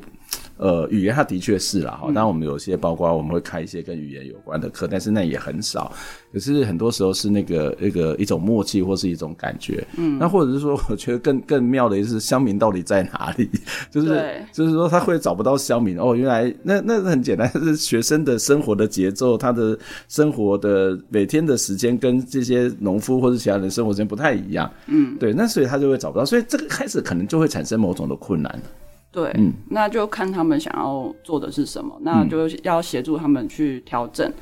[0.60, 5.92] 呃，语言它的确是啦，哈，当然我们有些包括我们会开一些跟语言有关的课，但是那也很少。
[6.34, 13.50] 可是很多时候是那个那个一种默契或是一种感觉，嗯，那或者是说，我觉得更更妙的是乡民到底在哪里？
[13.90, 19.80] 就是就是说他会找不到乡民哦，原来那那很简单，是学生的生活的节奏，他的
[20.10, 28.62] 生活的每天的时间跟这些农夫或者其他人生活时间不太一样，嗯，对，那所以他就会找不到，所以这个开始可能就会产生某种的困难。
[29.12, 34.28] 对，嗯，那就看他们想要做的是什么，那就要协助他们去调整。
[34.28, 34.34] 嗯、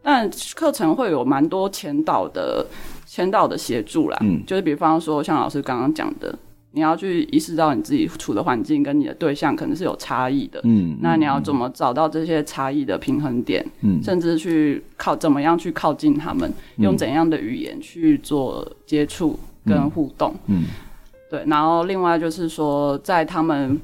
[0.00, 2.64] 但课程会有蛮多前导的
[3.04, 6.32] 前导的协助啦，嗯，就是比方说像老师刚刚讲的，
[6.70, 20.64] 你要去意识到你自己处的环境跟你的对象可能是有差异的，嗯，那你要怎么找到这些差异的平衡点，嗯，甚至去靠怎么样去靠近他们，嗯、用怎样的语言去做接触跟互动，嗯，嗯。
[21.28, 23.80] 对，然后另外就是说在他们。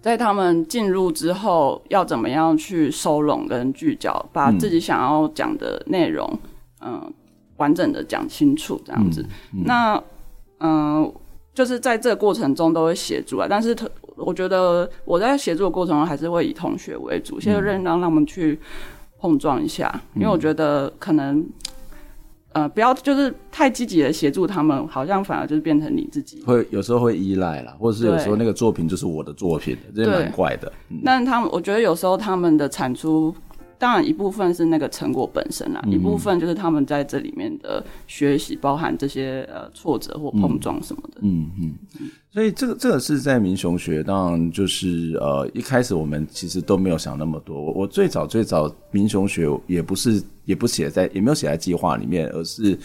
[0.00, 6.26] 在他们进入之后，要怎么样去收拢跟聚焦，把自己想要讲的内容，
[6.80, 7.12] 嗯、呃，
[7.58, 9.22] 完整的讲清楚，这样子。
[9.52, 10.02] 嗯嗯、那，
[10.58, 11.14] 嗯、呃，
[11.52, 13.46] 就是在这个过程中都会协助啊。
[13.48, 13.76] 但是，
[14.16, 18.58] 我觉得我在协助的过程中，还是会以同学为主，先让让他们去
[19.18, 21.46] 碰撞一下，嗯、因为我觉得可能。
[22.52, 30.72] 呃，不要就是太积极的协助他们，好像反而就是变成你自己会有时候会依赖啦，或者是有时候那个作品就是我的作品，这也蛮怪的。
[30.88, 33.34] 嗯、但他们，我觉得有时候他们的产出。
[33.80, 41.20] 当然，一部分是那个成果本身啦，嗯、一部分就是他们在这里面的学习，包含这些呃挫折或碰撞什么的。
[41.22, 47.58] 嗯嗯，嗯，所以这个这个是在民雄学，当然就是呃一开始我们其实都没有想那么多。
[47.58, 52.78] 我我最早最早民雄学也不是也不写在也没有写在计划里面，而是。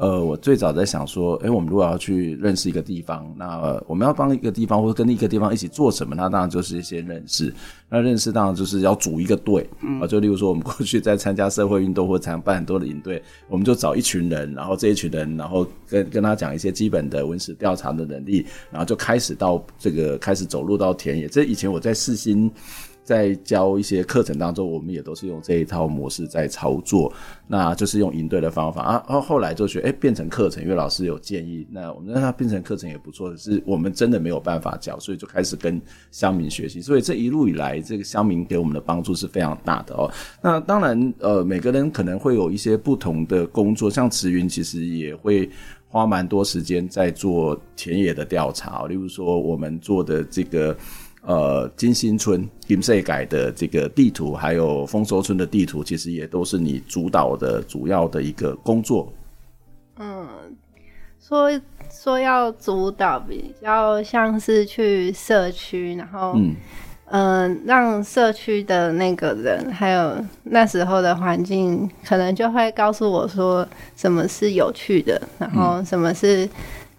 [0.00, 6.14] 呃，我最早在想说，诶，我们如果要去认识一个地方，那、呃、我们要帮一个地方或者跟一个地方一起做什么？
[6.14, 7.52] 那当然就是先认识。
[7.90, 21.28] 那认识当然就是要组一个队，啊、嗯，就例如说我们过去在参加社会运动或者参办很多的营队，我们就找一群人，然后这一群人，然后跟跟他讲一些基本的文史调查的能力，然后就开始到这个开始走路到田野。
[21.28, 22.50] 这以前我在四新。
[23.02, 27.12] 在教一些课程当中，我们也都是用这一套模式在操作，
[27.48, 29.04] 那就是用营队的方法啊。
[29.08, 33.36] 然后后来就觉得，哎，变成课程，因为老师有建议，那我们让它变成课程也不错。
[33.36, 35.80] 是我们真的没有办法教，所以就开始跟
[36.10, 36.80] 乡民学习。
[36.80, 40.10] 所以这一路以来，这个乡民给我们的帮助是非常大的哦。
[40.40, 45.50] 那当然，呃，每个人可能会有一些不同的工作，像慈云其实也会
[45.88, 50.76] 花蛮多时间在做田野的调查，例如说我们做的这个。
[51.22, 59.12] 呃，金星村金色改的这个地图，还有丰收村的地图，其实也都是你主导的主要的一个工作。
[59.98, 60.26] 嗯，
[61.20, 61.50] 说
[61.90, 66.56] 说要主导，比较像是去社区，然后嗯、
[67.08, 76.48] 呃，让社区的那个人，还有那时候的环境，可能就会告诉我说什么是有趣的，然后什么是。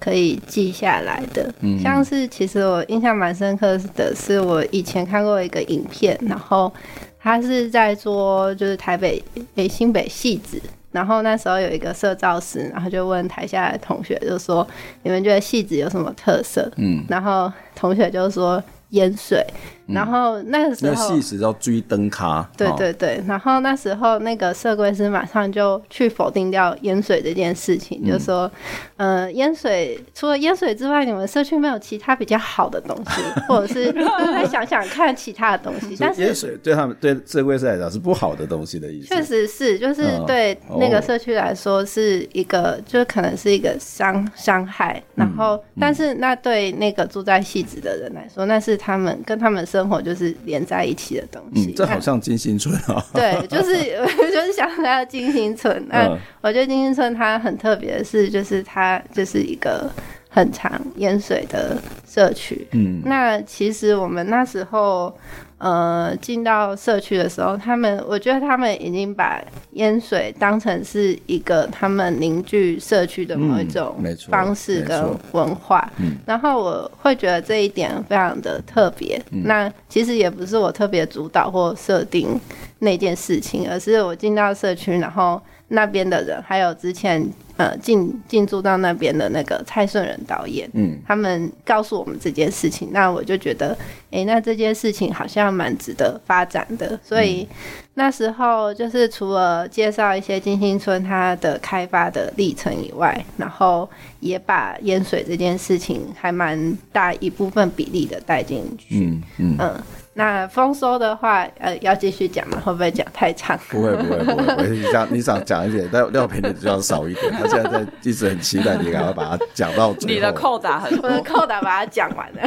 [0.01, 6.73] 可以记下来的，嗯、像是其实我印象蛮深刻的是，我以前看过一个影片，然后
[7.19, 10.59] 他是在做就是台北诶、欸、新北戏子，
[10.91, 14.67] 然后那时候有一个摄照师，然后就问台下的同学，就说
[15.03, 16.67] 你们觉得戏子有什么特色？
[16.77, 19.45] 嗯，然后同学就说淹水。
[19.87, 22.49] 然后那个时候，那戏时要追灯卡。
[22.57, 28.49] 对对对，哦、然后那时候那个社规师马上就去否定掉淹水这件事情，嗯、就说，
[28.97, 33.91] 呃，淹水除了淹水之外，你们社区没有其他比较好的东西， 或者是
[34.31, 35.95] 再想想看其他的东西。
[35.99, 39.07] 但是淹水对他们对社规师来讲是不好的东西的意思。
[39.07, 45.01] 确实是，就是对那个社区来说是一个，哦、就可能是一个伤伤害。
[45.15, 51.67] 然后，嗯、但是那对那个住在戏子的人来说，那是他们跟他们生活就是连在一起的东西。
[51.67, 53.03] 嗯，这好像金星村啊。
[53.13, 53.73] 对，就是
[54.31, 55.85] 就是想到金星村。
[55.87, 59.89] 那我觉得金星村它很特别的是，就是它就是一个
[60.29, 62.67] 很长淹水的社区。
[62.71, 65.15] 嗯，那其实我们那时候。
[65.61, 69.39] 呃，进到社区的时候，他们我觉得他们已经把
[69.73, 73.95] 淹水当成是一个他们凝聚社区的某一种
[74.27, 75.87] 方式跟文化。
[75.97, 79.21] 嗯，然后我会觉得这一点非常的特别。
[79.29, 82.39] 嗯，那其实也不是我特别主导或设定
[82.79, 85.39] 那件事情，而是我进到社区，然后。
[85.73, 93.69] 那边的人，还有之前呃进进驻到那边的那个蔡顺仁导演，嗯，他们告诉我们这件事情，那我就觉得，
[94.11, 96.99] 哎、欸，那这件事情好像蛮值得发展的。
[97.01, 97.55] 所以、嗯、
[97.93, 109.57] 那时候就是除了介绍一些金星村它的开发的历程以外，然后也把淹水这件事情还蛮大一部分比例的带进去，嗯嗯。
[109.57, 109.83] 嗯
[110.13, 112.59] 那丰收的话，呃，要继续讲吗？
[112.59, 113.57] 会不会讲太长？
[113.69, 114.43] 不会，不会，不会。
[114.55, 117.31] 不会 你讲，你想讲一点，但廖培你就要少一点。
[117.31, 120.13] 他现在在一直很期待你赶快把它讲到最后。
[120.13, 122.41] 你的扣打很多，我的扣打把它讲完了。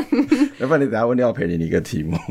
[0.59, 2.19] 要不然你等下问廖培你一个题目。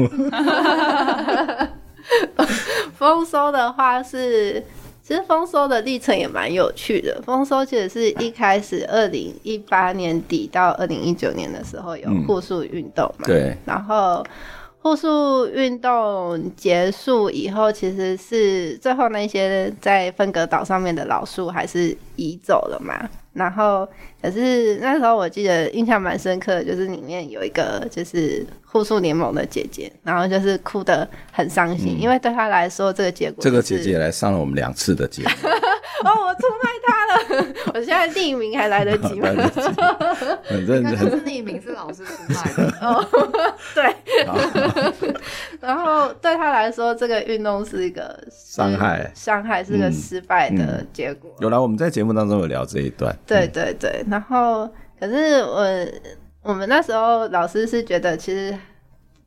[2.96, 4.64] 丰收的话是，
[5.02, 7.20] 其实丰收的历程也蛮有趣的。
[7.26, 14.24] 丰收其实是一开始二零一八年底到二零一九年的时候有护树运动嘛，嗯、对，然后。
[14.84, 23.10] 护树运动结束以后，其实是最后那些在分隔岛上面的老树还是移走了吗。
[23.34, 23.88] 然后，
[24.22, 35.30] 可是那时候我记得印象蛮深刻的，就是里面有一个就是护树联盟的姐姐，然后就是哭得很伤心，嗯，因为对她来说这个结果，这个姐姐来上了我们两次的节目。
[36.04, 37.06] 哦，我出卖她
[37.46, 39.30] 了， 我现在匿名还来得及吗？
[40.50, 42.78] 反正很匿名，是老师出卖的。
[42.82, 43.08] 哦，
[43.74, 43.96] 对。
[45.62, 51.32] 然后对她来说，这个运动是一个伤害，伤害是个失败的结果。
[51.36, 53.18] 嗯嗯、有来我们在节目当中有聊这一段。
[53.26, 54.70] 对对对，然后
[55.00, 55.66] 可是我
[56.42, 58.58] 我们那时候老师是觉得，其实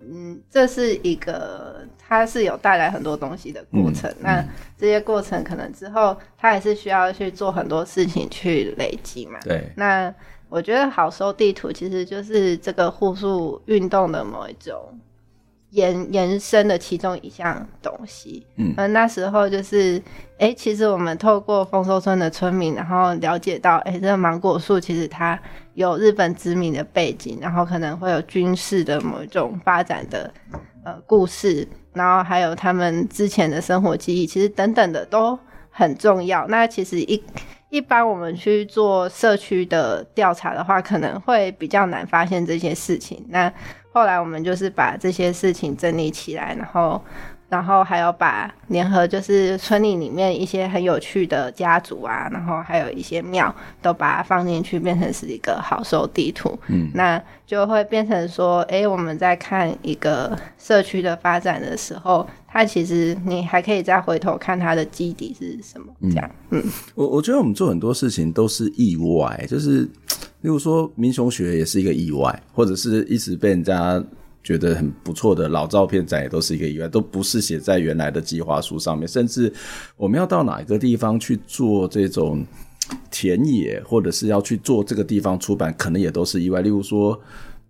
[0.00, 4.10] 嗯，这是一个它是有带来很多东西的过程。
[4.10, 4.44] 嗯、那
[4.78, 9.38] 这些过程可能之后，他还是需要去做很多事情去累积嘛。
[9.42, 9.72] 对。
[9.76, 10.12] 那
[10.48, 14.76] 我觉得好收地图其实就是这个互助运动的某一种。
[15.70, 19.98] 延延伸的其中一项东西，嗯，那时候就是，
[20.38, 25.38] 哎、欸，其实我们透过丰收村的村民，然后了解到，哎、欸，这个芒果树其实它
[25.74, 30.32] 有日本殖民的背景，然后可能会有军事的某一种发展的
[30.84, 35.38] 呃故事，然后还有他们之前的生活记忆，其实等等的都
[35.70, 36.46] 很重要。
[36.46, 37.22] 那其实一
[37.68, 43.26] 一般我们去做社区的调查的话，可能会比较难发现这些事情。
[43.28, 43.52] 那
[43.96, 47.02] 后来我们就是把这些事情整理起来，然后，
[47.48, 56.58] 然后还有把联合就是村里里面一些很有趣的家族啊，然后还有一些庙，都把它放进去，变成是一个好收地图。
[56.66, 66.30] 嗯，那就会变成说，哎，我们在看一个社区的发展的时候，它其实你还可以再回头看它的基底是什么，这样。
[66.50, 66.62] 嗯，
[66.94, 69.88] 我我觉得我们做很多事情都是意外，就是。
[70.42, 74.00] 例如说，民雄学也是一个意外，或者是一直被人家
[74.44, 79.08] 觉得很不错的老照片展，也都是一个意外，都不是写在原来的计划书上面。
[79.08, 79.52] 甚至
[79.96, 82.46] 我们要到哪一个地方去做这种
[83.10, 86.62] 田野，或者是要去做这个地方出版，可能也都是意外。
[86.62, 87.20] 例如说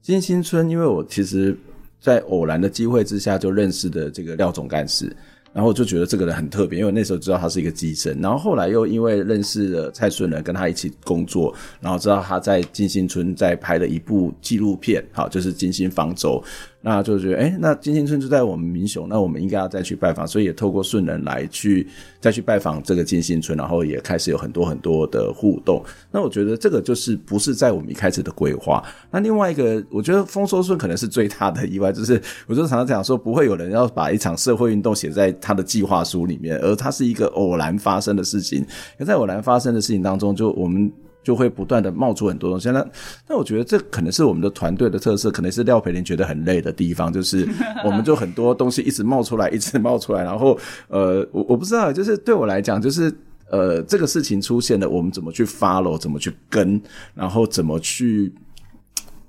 [0.03, 1.57] 金星村，因为我其实
[2.01, 5.15] 在偶然的机会之下就认识的这个廖总干事。
[5.53, 16.45] 然后就觉得这个人很特别，因为那时候知道他是一个机身，然后后来又因为认识了蔡顺仁，跟他一起工作，然后知道他在金星村在拍了一部纪录片，好，就是《金星方舟》。
[16.81, 21.87] 那就觉得，哎、那金星村就在我们民雄，那我们应该要再去拜访，所以也透过顺仁来去
[22.21, 25.83] 再去拜访这个金星村，然后也开始有很多很多的互动。
[26.13, 28.85] 那我觉得这个就是不是在我们一开始的规划。
[29.11, 38.65] 那另外一个，我觉得丰收村可能是最大的意外，就是我就常常讲说，不会有人要把一场社会运动写在他的计划书里面，而它是一个偶然发生的事情。
[38.99, 40.93] 而在偶然发生的事情当中，就我们。
[41.27, 42.71] 就会不断的冒出很多东西。
[42.71, 42.87] 那
[43.27, 47.45] 那我觉得这可能是我们的团队的特色，可能是廖培林觉得很累的地方，就是
[47.85, 50.23] 我们就很多东西一直冒出来，一直冒出来。
[50.23, 50.57] 然后
[50.87, 53.13] 呃，我我不知道，就是对我来讲，就是
[53.51, 56.81] 呃，这个事情出现了，我们怎么去 follow，怎么去跟，
[57.13, 58.33] 然后怎么去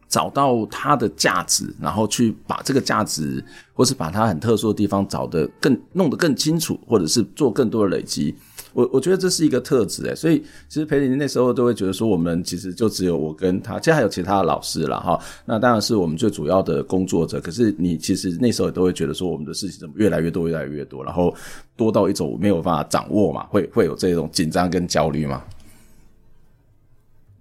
[0.08, 3.44] 找到它的价值，然后去把这个价值，
[3.74, 8.36] 或是把它很特殊的地方找得更弄得更清楚，或者是做更多的累积。
[8.74, 15.20] 我我觉得这是一个特质哎，所以其实培林那时候都会觉得说，我们其实就只有我跟他，其实还有其他的老师了哈。
[15.46, 17.40] 那当然是我们最主要的工作者。
[17.42, 21.34] 可是你其实那时候也都会觉得说，我们的事情怎么越来越多，越来越多，然后
[21.76, 25.44] 多到一种没有办法掌握嘛，会会有这种紧张跟焦虑嘛。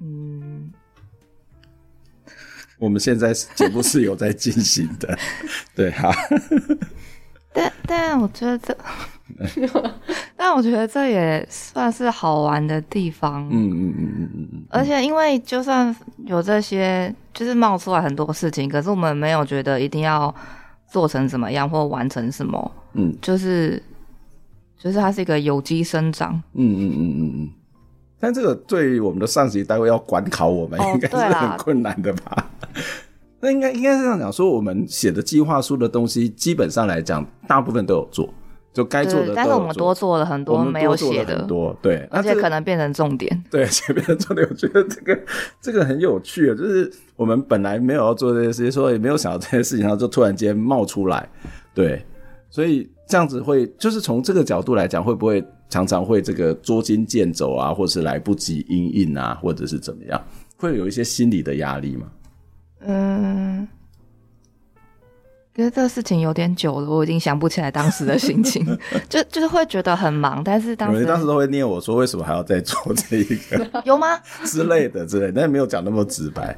[0.01, 0.70] 嗯，
[2.79, 5.18] 我们现在节目是有在进行的，
[5.74, 6.14] 对哈。
[7.53, 8.77] 但但我觉得这。
[10.37, 13.49] 但我觉得这也算是好玩的地方。
[13.51, 14.64] 嗯嗯嗯嗯嗯。
[14.70, 15.95] 而且，因为就算
[16.27, 20.33] 有这些，就是冒出来很多事情，可是我们没有觉得一定要
[20.91, 22.72] 做成怎么样或完成什么。
[22.95, 23.83] 嗯，就是
[24.79, 26.35] 就是它是一个有机生长。
[26.55, 27.49] 嗯嗯嗯嗯嗯。
[28.18, 32.51] 但这个对于我们的上级单位要管考我们，应该是很困难的吧？
[33.41, 38.33] 那应该应该是这样讲，说我们写的计划书的东西，基本上来讲，大部分都有做。
[38.77, 43.45] 就该做的，但是我们多做了很多没有写的，很多对，而且可能变成重点。
[43.51, 44.47] 对，且变成重点。
[44.51, 45.18] 我觉得这个
[45.62, 51.27] 这个很有趣啊，就是我们本来没有要做这些事情，说也没有想到这些事情，然后就突然间冒出来。
[51.72, 52.05] 对，
[52.51, 60.22] 所以这样子会，就是从这个角度来讲，会不会常常会这个捉襟见肘啊，或是来不及应应啊，或者是怎么样，
[60.59, 62.07] 会有一些心理的压力吗？
[62.81, 63.66] 嗯。
[65.57, 68.63] 觉得这个事情有点久了，我已经想不起来当时的心情，
[69.09, 74.19] 就就是会觉得很忙，但是当时你当时都会念我说，为什么还要再做这一个 有吗？
[74.45, 76.55] 之类的之类的，但是没有讲那么直白，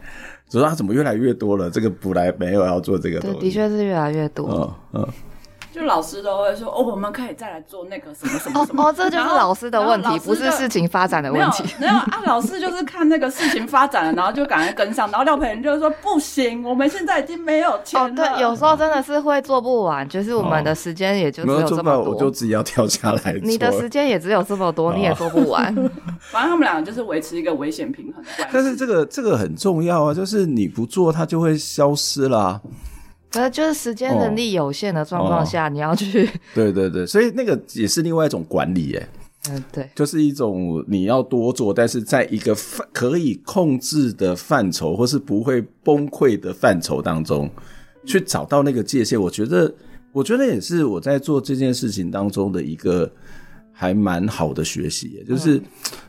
[0.48, 5.08] 只是他怎么越来越多了，这个本来没有要做这个东西，对，的确是越来越多，嗯嗯。
[5.78, 11.62] 就老师都会说哦，我们可以再来做那个什么什么什么哦，这就是老师的问题，不是事情发展的问题。
[11.78, 15.08] 没有，没有啊，老师就是看那个事情发展了，然后就赶快跟上。
[15.12, 18.06] 然后廖培仁就是说不行，我们现在已经没有钱了。
[18.08, 23.32] 哦，对，有时候真的是会做不完，就是我们的时间也就只有这么多，哦、我就自己要跳下来。
[23.44, 25.72] 你的时间也只有这么多，哦、你也做不完。
[26.32, 28.50] 反正他们两个就是维持一个危险平衡的关系。
[28.52, 32.60] 但是这个这个很重要啊，就是你不做，它就会消失啦。
[33.30, 39.08] 可是就是时间能力有限的状况下，哦、你要去 对对对，所以那个也是另外一种管理耶。
[39.50, 47.48] 嗯，对，就是一种你要多做，但是在一个范可以控制的范畴，或是不会崩溃的范畴当中，
[48.04, 49.18] 去找到那个界限。
[49.18, 49.72] 我觉得，
[50.12, 53.10] 我觉得也是我在做这件事情当中的一个
[53.72, 55.62] 还蛮好的学习，就是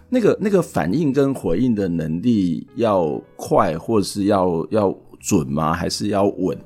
[0.09, 5.73] 那个那个反应跟回应的能力要快，或是要要准吗？
[5.73, 6.57] 还是要稳？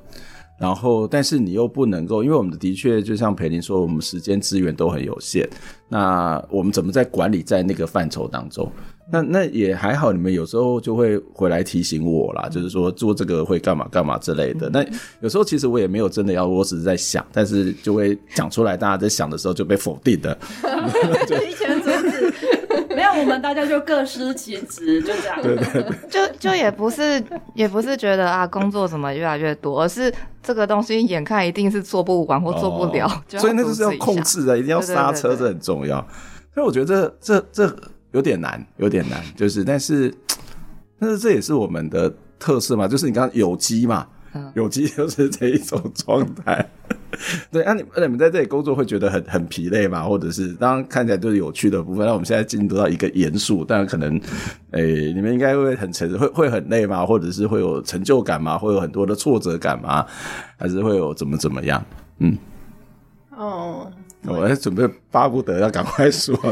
[0.56, 5.48] 然后，但是你又不能够，因为我们的的确就像培林说，我们时间资源都很有限。
[5.88, 8.70] 那我们怎么在管理在那个范畴当中？
[9.12, 14.70] 那那也还好，你们有时候就会回来提醒我啦，就是说做这个会干嘛干嘛之类的。
[14.70, 14.82] 那
[15.20, 20.36] 有时候其实我也没有真的要，我只是在想，但是就会讲出来，大家在想的时候就被否定的。
[23.24, 25.42] 我们大家就各司其职， 就这样。
[25.42, 27.22] 对对对，就就也不是，
[27.54, 30.12] 也不是觉得啊，工作怎么越来越多，而是
[30.42, 36.06] 这个东西眼看一定是做不完或做不了，哦、所以那就是要控制的，一定要刹车，这很重要。
[36.52, 36.86] 所以我觉得
[37.20, 37.76] 这这这
[38.12, 40.14] 有点难，有点难，就是但是
[41.00, 44.06] 但是这也是我们的特色嘛，就是你刚刚有机嘛。
[44.54, 46.68] 有机就是这一种状态，
[47.50, 50.02] 对，那、啊、你那你们在这里工作会觉得很很疲累吗？
[50.02, 54.16] 或者是当然看起来都是有趣的部分，那我们现在进入到一个严肃，但可能，
[54.72, 57.04] 诶、欸，你们应该会很沉，会会很累吗？
[57.06, 58.58] 或者是会有成就感吗？
[58.58, 60.04] 会有很多的挫折感吗？
[60.58, 61.84] 还是会有怎么怎么样？
[62.18, 62.36] 嗯，
[63.36, 63.90] 哦，
[64.26, 66.34] 我在准备巴不得要赶快说。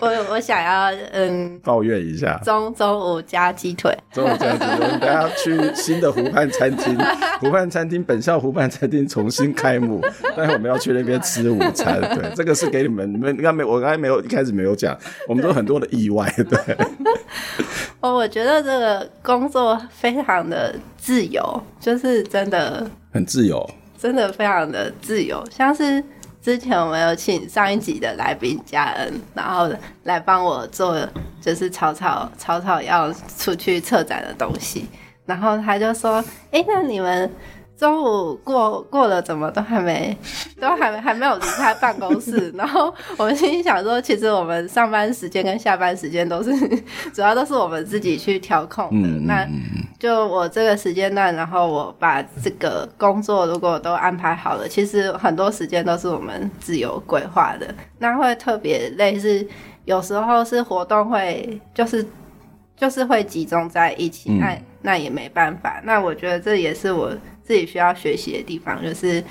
[0.00, 6.96] 我我想要嗯抱怨一下，中中午加鸡腿，中午加鸡腿，我们等下去新的湖畔餐厅，
[7.40, 10.00] 湖畔餐厅本校湖畔餐厅重新开幕，
[10.36, 14.96] 待会我们要去那边吃午餐，对，这个是给你们，你们应该没，我刚才没有一开始没有讲，
[15.28, 16.76] 我们都有很多的意外，对。
[18.00, 23.68] 哦，我觉得这个工作非常的自由，就是真的很自由，
[23.98, 26.02] 真的非常的自由，像是。
[26.46, 29.68] 之前我们有请上一集的来宾嘉恩，然后
[30.04, 30.96] 来帮我做，
[31.40, 34.86] 就是草草草草要出去策展的东西，
[35.24, 37.28] 然后他就说：“哎、那你们。”
[37.76, 40.16] 中午过过了，怎么都还没，
[40.58, 42.50] 都还没还没有离开办公室。
[42.56, 46.50] 然后我们心里想说，其实我们上班时间跟下班时间都是，
[47.12, 49.08] 主要都是我们自己去调控的。
[49.08, 49.46] 嗯、那
[49.98, 57.66] 就我这个时间段，然后我把这个工作如果都安排好了，其实很多时间都是我们自由规划的。
[57.98, 59.46] 那会特别累，是
[59.84, 62.06] 有时候是活动会就是
[62.74, 65.78] 就是会集中在一起，嗯、那那也没办法。
[65.84, 67.12] 那我觉得这也是我。
[67.46, 69.22] 自己需要学习的地方就是，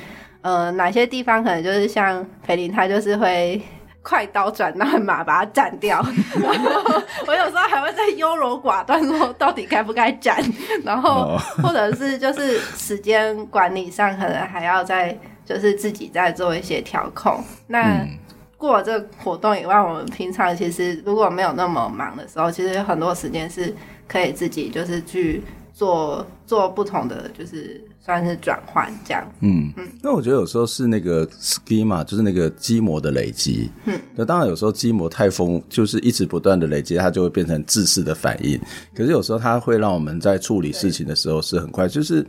[0.42, 3.62] 呃，哪些地方可能就是像培林，他就是会
[4.02, 6.04] 快刀斩乱麻把它斩掉。
[6.42, 10.42] 然后我有时候还会在优柔寡断说到底该不该斩，
[10.84, 17.44] 然后或者是就是时间管理上可能还要再就是自己再做一些调控。
[17.68, 18.18] 那、嗯
[18.58, 23.76] 过了这个活动以外，我们平常其实如果没有那么忙的时候，其实有很多时间是
[24.08, 25.44] 可以自己就是去
[25.74, 29.28] 做做不同的，就是算是转换这样。
[29.40, 29.88] 嗯嗯。
[30.04, 33.68] 那我觉得有时候是那个 schema，就是那个基模的累积。
[33.86, 34.00] 嗯。
[34.16, 38.60] 那当然有时候基模太丰，就是一直不断的累积，它就会变成自噬的反应。
[38.94, 41.88] 可是有时候它会让我们在处理事情的时候是很快。
[41.88, 42.24] 就是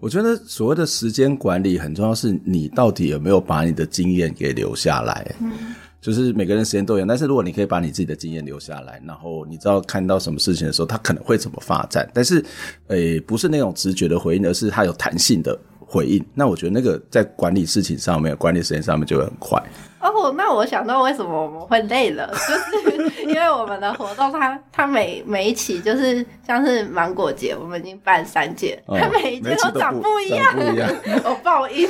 [0.00, 5.34] 我觉得所谓的时间管理很重要，是你到底有没有把你的经验给留下来。
[5.40, 5.52] 嗯。
[6.00, 12.44] 就是每个人时间都一样，但是如果你可以把你自己的经验留下来，然后你知道看到什么事情的时候，它可能会怎么发展，但是，
[12.86, 15.58] 诶、不是那种直觉的回应，而是它有弹性的
[15.88, 16.22] 回应。
[16.34, 19.60] 那我觉得那个在管理事情上面、管理时间上面就会很快。
[20.00, 30.88] 哦，那我想到为什么我们会累了，就是因为我们的活动它它每每一期就是像是芒果节，我们已经办三届，它、哦、每一届都长不一样，一样。
[31.24, 31.88] 我报应，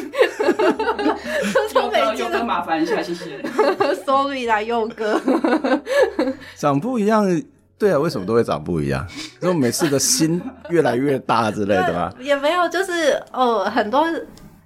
[2.47, 3.43] 麻烦一下，谢谢，
[4.07, 5.21] sorry 啦，佑哥，
[6.57, 7.27] 长不一样，
[7.79, 9.07] 对啊，为什么都会长不一样？
[9.41, 12.13] 因为每次的心越来越大之类的吧？
[12.21, 14.05] 也没有，就是哦，很多。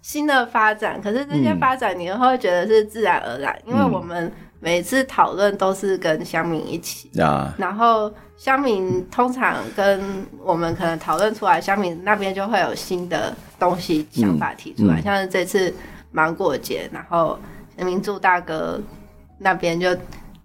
[0.04, 15.72] 新的发展，可是这些发展你会觉得是自然而然，嗯、因为我们每次讨论都是跟乡民一起，嗯、然后乡民通常跟我们可能讨论出来，乡民那边就会有新的东西想法提出来，嗯嗯、像是这次
[16.10, 17.38] 芒果节，然后
[17.76, 18.80] 民助大哥
[19.38, 19.96] 那边就。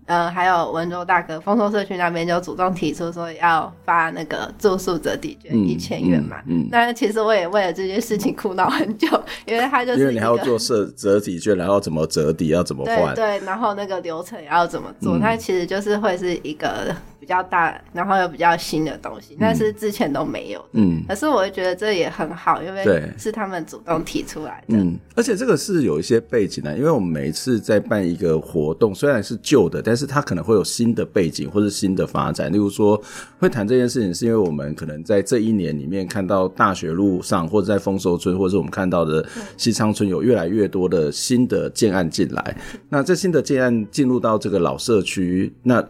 [0.07, 6.37] 呃，还有温州大哥，丰收社区那边就主动提出说要发那个住宿折抵券一千元嘛。
[6.47, 9.07] 嗯，但是其实我也为了这件事情苦恼很久，
[9.45, 16.95] 因为他就是因为你还要做折折抵券，然后怎么折抵，要怎么换，对，然后那个流程要怎么做，它、嗯、其实就是会是一个。
[17.19, 20.67] 比较大，然后又比较新的东西，但是之前都没有的。
[20.73, 24.77] 嗯，可是我会觉得这也很好，因为是他们主动提出来的。
[24.77, 32.51] 嗯，而且这个是有一些背景的，因为我们每一次在办一个活动，虽然是旧的，但是它可能会有新的背景或是新的发展。
[32.51, 33.01] 例如说，
[33.39, 39.25] 会谈这件事情，是因为我们可能在这一年里面看到大学路上，或者在丰收村，或者是我们看到的
[39.57, 42.57] 西昌村有越来越多的新的建案进来。
[42.89, 45.83] 那这新的建案进入到这个老社区，那。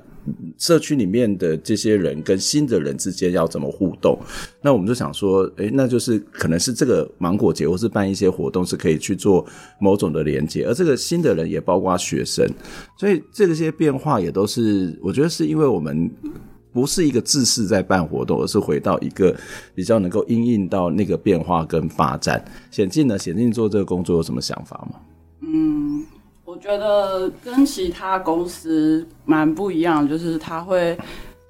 [0.58, 4.18] 社区里面的这些人跟新的人之间要怎么互动？
[4.62, 9.46] 那我们就想说，诶，那就是可能是这个芒果节，或是办一些活动，是可以去做
[9.80, 10.66] 某种的连接。
[10.66, 12.48] 而这个新的人也包括学生，
[12.98, 16.10] 所以这些变化也都是，我觉得是因为我们
[16.74, 19.36] 不是一个自私在办活动，而是回到一个
[19.74, 22.44] 比较能够因应到那个变化跟发展。
[22.70, 23.18] 显进呢？
[23.18, 25.00] 显进做这个工作有什么想法吗？
[25.42, 26.06] 嗯。
[26.48, 30.98] 我觉得跟其他公司蛮不一样，就是他会，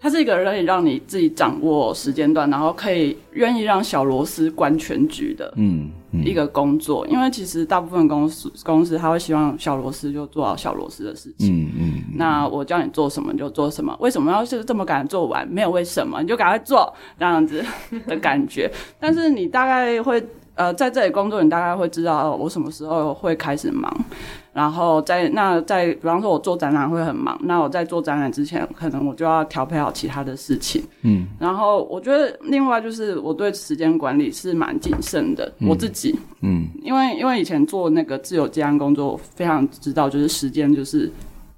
[0.02, 5.92] 他是一个可以让你自己掌握时间段，然后可以愿意让小螺丝观全局的，嗯，
[6.26, 7.06] 一个工作。
[7.06, 11.94] 嗯嗯、因为其实大部分公司公司他会希望小螺丝就做好小螺丝的事情，嗯嗯。
[11.98, 15.48] 嗯那我叫你做什么就做什么，为什么要是这么赶做完？
[15.48, 17.64] 没有为什么，你就赶快做这样子
[18.08, 18.68] 的感觉。
[19.00, 20.26] 但是你大概会。
[20.58, 23.96] 呃，在这里工作，你大概会知道我什么时候会开始忙，
[24.58, 41.12] 然后在那在，比方说我做展览会很忙，那我在做展览之前，可能我就要调配好其他的事情，嗯，然后我觉得另外就是我对时间管理是蛮谨慎的，嗯、我自己，嗯，因为因为以前做那个自由接案工作，我非常知道就是时间就是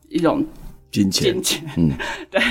[0.09, 0.45] 一种
[0.91, 1.91] 金钱，金钱，嗯，
[2.29, 2.41] 对，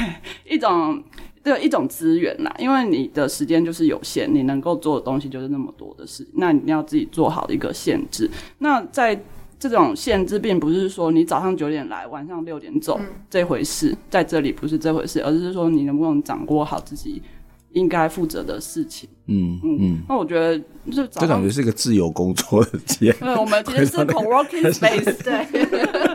[0.49, 1.03] 一种。
[1.45, 8.29] 这一种资源啦，因为你的时间就是有限，你能够做的东西就是那么多的事，那你要自己做好一个限制。
[8.59, 9.19] 那在
[9.59, 17.21] 这种限制，并不是说你早上九点来，晚上六点走、嗯、这回事，在这里不是这回事，而是说你能不能掌握好自己
[17.73, 19.09] 应该负责的事情。
[19.27, 20.59] 嗯嗯，嗯那我觉得
[20.91, 23.15] 就这感觉是一个自由工作的间。
[23.21, 26.09] 对，我们其实是 co-working space，对。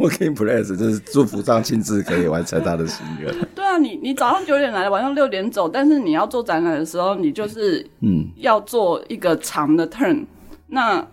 [0.00, 3.32] Working place 就是祝福张庆志可以完成他的心愿。
[3.54, 10.26] 对啊，你你早上九点来，晚上六点走，但是你要做展览的时候，你就是嗯要做一个长的 turn，嗯、
[10.66, 11.06] 那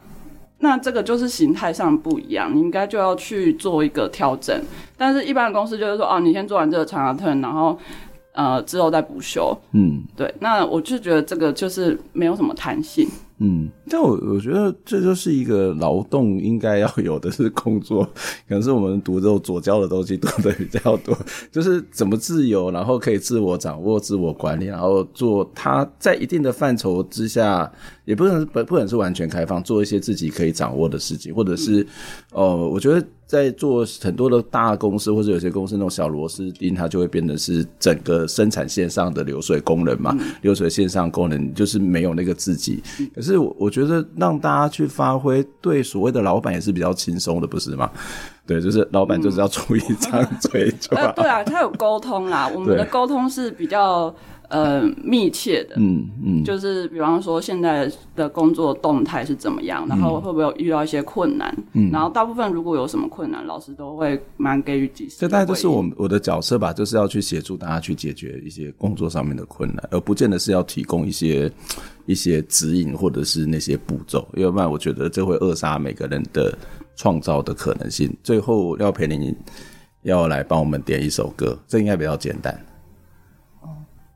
[0.62, 4.56] 那这个就是形态上不一样，你应该就要去做一个调整。
[4.96, 7.78] 但是一般的公司就是说，哦，你先做完这个长的 turn，然后
[8.34, 9.58] 呃之后再补休。
[9.74, 10.34] 嗯，对。
[10.40, 13.08] 那我就觉得这个就是没有什么弹性。
[13.44, 18.04] 嗯，但我我觉得这就是一个劳动应该要有的是工作，
[18.48, 21.18] 可能是我们读这种左交的东西读的比较多，
[21.52, 27.72] 就是怎么自由，然后可以自我掌握、自我管理，然后做它在一定的范畴之下，
[28.12, 31.88] 也不能不不能是完全开放，做一些自己可以掌握的事情，或者是，
[32.34, 33.02] 呃，我觉得。
[33.32, 40.14] 在做很多的大公司，或者有些公司那种小螺丝钉，它就会变成是整个生产线上的流水工人嘛。
[40.20, 42.84] 嗯、流水线上工人就是没有那个自己。
[43.16, 47.90] 可是我我觉得让大家去发挥，对所谓的老板也是比较轻松的，不是吗？
[48.46, 51.14] 对，就是老板就是要出一张嘴就好。
[51.14, 52.52] 对啊，他有沟通啦。
[52.54, 54.14] 我们的沟通是比较。
[54.52, 65.16] 呃，密切的，嗯嗯，就是比方说现在的工作动态是怎么样，然后会不会有遇到一些困难，嗯，然后大部分如果有什么困难，老师都会蛮给予及时。
[65.20, 71.50] 这大概就是我我的角色吧，就是要去协助大家去解决一些工作上面的困难，而不见得是要提供一些
[72.06, 76.54] 一些指引或者是那些步骤，要不然我觉得这会扼杀每个人的
[76.98, 78.14] 创造的可能性。
[78.22, 79.34] 最后，廖培林
[80.04, 82.54] 要来帮我们点一首歌，这应该比较简单。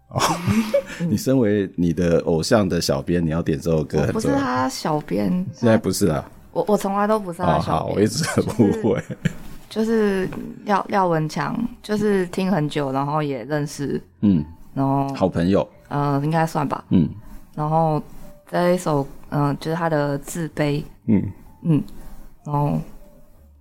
[0.10, 0.22] 哦，
[1.10, 4.06] 你身为你的偶像的小编，你要点这首歌？
[4.14, 6.24] 不是他小编，现在不是啊。
[6.52, 7.64] 我我从来都不是他小编。
[7.64, 9.04] 好，我一直很误会。
[9.70, 10.30] 就是
[10.64, 17.10] 廖廖文强，就是听很久，然后也认识，嗯，然后好朋友，呃，应该算吧，嗯。
[17.54, 18.02] 然后
[18.50, 21.22] 这一首，嗯，就是他的自卑，嗯
[21.64, 21.84] 嗯，
[22.46, 22.80] 然后，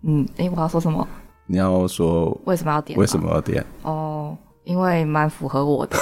[0.03, 1.05] 嗯，哎，我要说什么？
[1.47, 2.97] 你要说为什么要点？
[2.99, 3.65] 为什么要点？
[3.83, 4.37] 哦。
[4.65, 5.97] 因为蛮符合我的，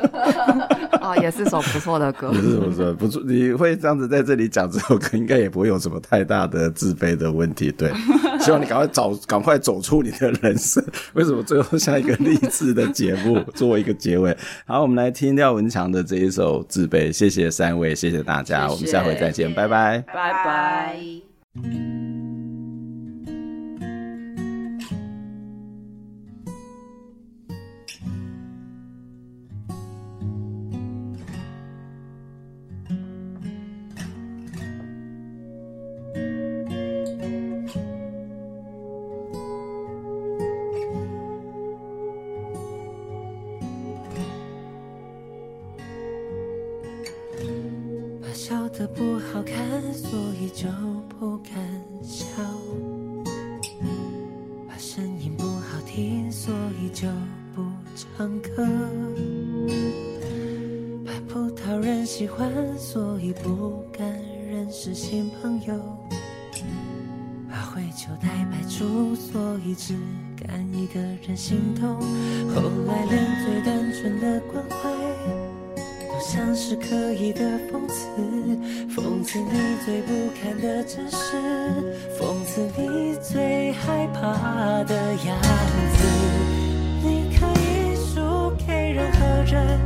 [1.00, 2.30] 哦，也是首不错的歌。
[2.30, 7.70] 不是不是不错，你会这样子在这里讲这首歌，应该也不会有什么太大的自卑的问题。
[7.70, 7.92] 对，
[8.40, 10.82] 希望你赶快找，赶快走出你的人生。
[11.12, 14.36] 为什么最后像一个励志的节目做一个结尾？
[14.66, 17.08] 好，我们来听廖文强的这一首《自卑》。
[17.12, 22.45] 谢谢三位，谢谢大家，我们下回再见，拜拜，拜拜。
[48.48, 50.68] 笑得不好看，所以就
[51.18, 51.52] 不敢
[52.00, 52.24] 笑。
[54.68, 57.08] 怕声音不好听，所以就
[57.56, 57.64] 不
[57.96, 58.64] 唱歌。
[61.04, 64.06] 怕不讨人喜欢，所以不敢
[64.48, 65.74] 认识新朋友。
[67.50, 69.96] 怕灰球太白出，所以只
[70.36, 71.96] 敢一个人心痛。
[72.54, 75.05] 后来连最单纯的关怀。
[76.28, 78.08] 像是刻意的讽刺
[78.90, 81.36] 讽刺你最不堪的真实
[82.18, 85.40] 讽刺你最害怕的样
[85.94, 86.04] 子。
[87.00, 89.78] 你可以输给任何人